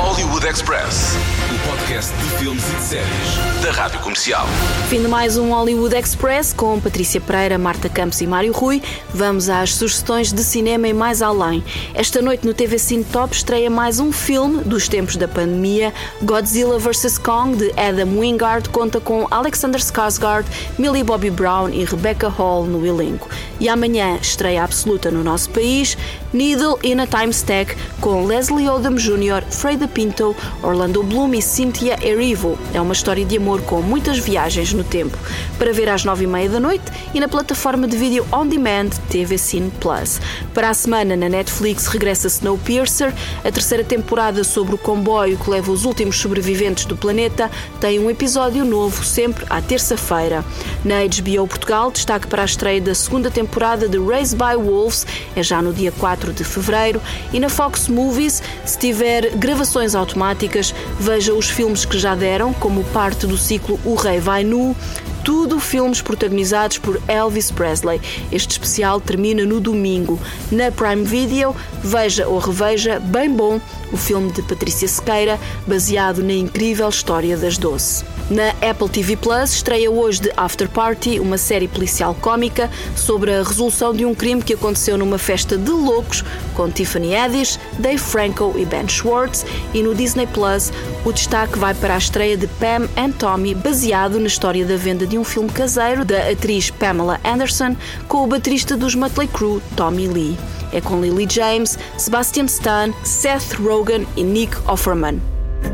Hollywood 0.01 0.47
Express. 0.47 1.15
O 1.53 1.69
podcast 1.69 2.11
de 2.11 2.29
filmes 2.37 2.67
e 2.67 2.75
de 2.75 2.81
séries 2.81 3.61
da 3.61 3.71
Rádio 3.71 3.99
Comercial. 3.99 4.47
Fim 4.89 5.03
de 5.03 5.07
mais 5.07 5.37
um 5.37 5.51
Hollywood 5.51 5.95
Express 5.95 6.53
com 6.53 6.79
Patrícia 6.81 7.21
Pereira, 7.21 7.59
Marta 7.59 7.87
Campos 7.87 8.19
e 8.19 8.25
Mário 8.25 8.51
Rui. 8.51 8.81
Vamos 9.13 9.47
às 9.47 9.75
sugestões 9.75 10.33
de 10.33 10.43
cinema 10.43 10.87
e 10.87 10.93
mais 10.93 11.21
além. 11.21 11.63
Esta 11.93 12.19
noite 12.19 12.47
no 12.47 12.53
TV 12.53 12.79
Cine 12.79 13.03
Top 13.03 13.31
estreia 13.35 13.69
mais 13.69 13.99
um 13.99 14.11
filme 14.11 14.63
dos 14.63 14.87
tempos 14.87 15.17
da 15.17 15.27
pandemia. 15.27 15.93
Godzilla 16.23 16.79
vs. 16.79 17.19
Kong, 17.19 17.55
de 17.55 17.71
Adam 17.79 18.17
Wingard, 18.19 18.69
conta 18.69 18.99
com 18.99 19.27
Alexander 19.29 19.79
Skarsgård, 19.79 20.45
Millie 20.79 21.03
Bobby 21.03 21.29
Brown 21.29 21.69
e 21.69 21.85
Rebecca 21.85 22.27
Hall 22.27 22.65
no 22.65 22.83
elenco. 22.83 23.29
E 23.61 23.69
amanhã 23.69 24.17
estreia 24.19 24.63
absoluta 24.63 25.11
no 25.11 25.23
nosso 25.23 25.51
país 25.51 25.95
Needle 26.33 26.79
in 26.83 26.99
a 26.99 27.05
Time 27.05 27.29
Stack 27.29 27.75
com 27.99 28.25
Leslie 28.25 28.67
Odom 28.67 28.95
Jr., 28.95 29.43
Freida 29.51 29.87
Pinto, 29.87 30.35
Orlando 30.63 31.03
Bloom 31.03 31.35
e 31.35 31.43
Cynthia 31.43 31.99
Erivo. 32.03 32.57
É 32.73 32.81
uma 32.81 32.93
história 32.93 33.23
de 33.23 33.37
amor 33.37 33.61
com 33.61 33.79
muitas 33.79 34.17
viagens 34.17 34.73
no 34.73 34.83
tempo. 34.83 35.15
Para 35.59 35.71
ver 35.71 35.89
às 35.89 36.03
nove 36.03 36.23
e 36.23 36.27
meia 36.27 36.49
da 36.49 36.59
noite 36.59 36.85
e 37.13 37.19
na 37.19 37.27
plataforma 37.27 37.87
de 37.87 37.95
vídeo 37.95 38.25
on 38.31 38.47
demand 38.47 38.89
TV 39.11 39.37
Cine 39.37 39.71
Plus. 39.79 40.19
Para 40.55 40.71
a 40.71 40.73
semana 40.73 41.15
na 41.15 41.29
Netflix 41.29 41.85
regressa 41.85 42.29
Snowpiercer, 42.29 43.13
a 43.45 43.51
terceira 43.51 43.83
temporada 43.83 44.43
sobre 44.43 44.73
o 44.73 44.77
comboio 44.79 45.37
que 45.37 45.51
leva 45.51 45.71
os 45.71 45.85
últimos 45.85 46.19
sobreviventes 46.19 46.85
do 46.85 46.97
planeta 46.97 47.51
tem 47.79 47.99
um 47.99 48.09
episódio 48.09 48.65
novo 48.65 49.05
sempre 49.05 49.45
à 49.51 49.61
terça-feira. 49.61 50.43
Na 50.83 50.95
HBO 51.05 51.47
Portugal, 51.47 51.91
destaque 51.91 52.25
para 52.25 52.41
a 52.41 52.45
estreia 52.45 52.81
da 52.81 52.95
segunda 52.95 53.29
temporada 53.29 53.50
de 53.89 53.97
Raised 53.97 54.37
by 54.37 54.55
Wolves, 54.55 55.05
é 55.35 55.43
já 55.43 55.61
no 55.61 55.73
dia 55.73 55.91
4 55.91 56.21
4 56.21 56.33
de 56.33 56.43
fevereiro 56.43 57.01
e 57.33 57.39
na 57.39 57.49
Fox 57.49 57.87
Movies, 57.87 58.43
se 58.65 58.77
tiver 58.77 59.31
gravações 59.31 59.95
automáticas, 59.95 60.73
veja 60.99 61.33
os 61.33 61.49
filmes 61.49 61.85
que 61.85 61.97
já 61.97 62.15
deram, 62.15 62.53
como 62.53 62.83
parte 62.85 63.25
do 63.25 63.37
ciclo 63.37 63.79
O 63.83 63.95
Rei 63.95 64.19
Vai 64.19 64.43
Nu, 64.43 64.75
tudo 65.23 65.59
filmes 65.59 66.01
protagonizados 66.01 66.77
por 66.77 66.99
Elvis 67.07 67.51
Presley. 67.51 68.01
Este 68.31 68.51
especial 68.51 68.99
termina 68.99 69.45
no 69.45 69.59
domingo. 69.59 70.19
Na 70.51 70.71
Prime 70.71 71.03
Video, 71.03 71.55
veja 71.83 72.27
ou 72.27 72.39
reveja 72.39 72.99
Bem 72.99 73.29
Bom, 73.31 73.59
o 73.91 73.97
filme 73.97 74.31
de 74.31 74.41
Patrícia 74.41 74.87
Sequeira, 74.87 75.39
baseado 75.67 76.23
na 76.23 76.33
incrível 76.33 76.89
história 76.89 77.37
das 77.37 77.57
Doce. 77.57 78.03
Na 78.31 78.51
Apple 78.65 78.87
TV 78.87 79.17
Plus 79.17 79.51
estreia 79.55 79.91
hoje 79.91 80.21
The 80.21 80.31
After 80.37 80.69
Party, 80.69 81.19
uma 81.19 81.37
série 81.37 81.67
policial 81.67 82.15
cómica 82.15 82.71
sobre 82.95 83.29
a 83.29 83.43
resolução 83.43 83.93
de 83.93 84.05
um 84.05 84.15
crime 84.15 84.41
que 84.41 84.53
aconteceu 84.53 84.97
numa 84.97 85.17
festa 85.17 85.57
de 85.57 85.69
loucos 85.69 86.23
com 86.55 86.71
Tiffany 86.71 87.13
Haddish, 87.13 87.59
Dave 87.77 87.97
Franco 87.97 88.53
e 88.55 88.63
Ben 88.63 88.87
Schwartz. 88.87 89.45
E 89.73 89.83
no 89.83 89.93
Disney 89.93 90.27
Plus 90.27 90.71
o 91.03 91.11
destaque 91.11 91.59
vai 91.59 91.73
para 91.73 91.95
a 91.95 91.97
estreia 91.97 92.37
de 92.37 92.47
Pam 92.47 92.87
and 92.95 93.11
Tommy, 93.19 93.53
baseado 93.53 94.17
na 94.17 94.27
história 94.27 94.65
da 94.65 94.77
venda 94.77 95.05
de 95.05 95.17
um 95.17 95.25
filme 95.25 95.49
caseiro 95.49 96.05
da 96.05 96.29
atriz 96.29 96.71
Pamela 96.71 97.19
Anderson 97.25 97.75
com 98.07 98.23
o 98.23 98.27
baterista 98.27 98.77
dos 98.77 98.95
Mötley 98.95 99.27
Crue, 99.27 99.61
Tommy 99.75 100.07
Lee. 100.07 100.37
É 100.71 100.79
com 100.79 101.01
Lily 101.01 101.27
James, 101.29 101.77
Sebastian 101.97 102.45
Stan, 102.45 102.93
Seth 103.03 103.59
Rogen 103.59 104.07
e 104.15 104.23
Nick 104.23 104.55
Offerman. 104.69 105.19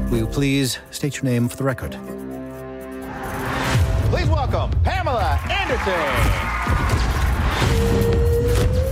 Will 0.10 0.22
you 0.22 0.28
please 0.28 0.80
state 0.90 1.18
your 1.18 1.32
name 1.32 1.48
for 1.48 1.58
the 1.58 1.64
record? 1.64 1.96
Please 4.10 4.30
welcome 4.30 4.72
Pamela 4.84 5.38
Anderson. 5.50 5.94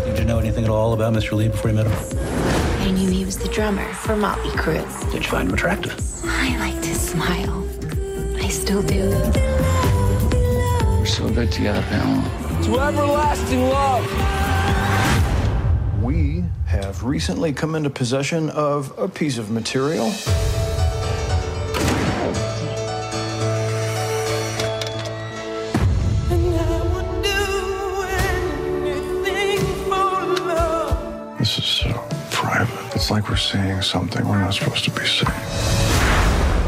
Did 0.05 0.19
you 0.19 0.25
know 0.25 0.39
anything 0.39 0.65
at 0.65 0.69
all 0.69 0.91
about 0.91 1.13
Mr. 1.13 1.31
Lee 1.31 1.47
before 1.47 1.71
you 1.71 1.77
met 1.77 1.87
him? 1.87 2.19
I 2.81 2.91
knew 2.91 3.09
he 3.09 3.23
was 3.23 3.37
the 3.37 3.47
drummer 3.47 3.85
for 3.93 4.17
Motley 4.17 4.49
Crue. 4.51 4.83
Did 5.13 5.23
you 5.23 5.29
find 5.29 5.47
him 5.47 5.53
attractive? 5.53 5.97
I 6.25 6.57
liked 6.57 6.85
his 6.85 6.99
smile. 6.99 7.65
I 8.43 8.49
still 8.49 8.81
do. 8.81 9.09
We're 10.99 11.05
so 11.05 11.29
good 11.29 11.49
together, 11.49 11.81
Pamela. 11.83 12.63
To 12.65 12.79
everlasting 12.79 13.61
love. 13.69 14.05
We 16.03 16.43
have 16.65 17.03
recently 17.05 17.53
come 17.53 17.75
into 17.75 17.89
possession 17.89 18.49
of 18.49 18.93
a 18.97 19.07
piece 19.07 19.37
of 19.37 19.49
material. 19.49 20.11
Like 33.15 33.29
we're 33.29 33.37
seeing 33.37 33.81
something 33.81 34.27
we're 34.27 34.39
not 34.39 34.53
supposed 34.53 34.83
to 34.83 34.91
be 34.91 35.07
seeing. 35.07 35.31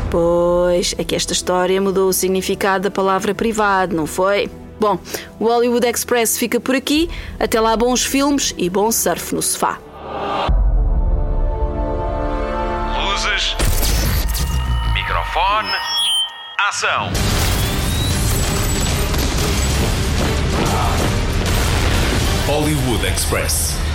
Pois, 0.09 0.95
é 0.97 1.03
que 1.03 1.13
esta 1.13 1.33
história 1.33 1.81
mudou 1.81 2.07
o 2.07 2.13
significado 2.13 2.83
da 2.83 2.91
palavra 2.91 3.35
privado, 3.35 3.93
não 3.93 4.07
foi? 4.07 4.49
Bom, 4.79 4.97
o 5.39 5.45
Hollywood 5.45 5.85
Express 5.85 6.37
fica 6.37 6.59
por 6.59 6.75
aqui. 6.75 7.09
Até 7.37 7.59
lá, 7.59 7.75
bons 7.75 8.05
filmes 8.05 8.53
e 8.57 8.69
bom 8.69 8.89
surf 8.91 9.35
no 9.35 9.41
sofá. 9.41 9.77
Luzes, 12.95 13.55
microfone, 14.93 15.69
ação. 16.69 17.11
Hollywood 22.47 23.05
Express. 23.05 23.86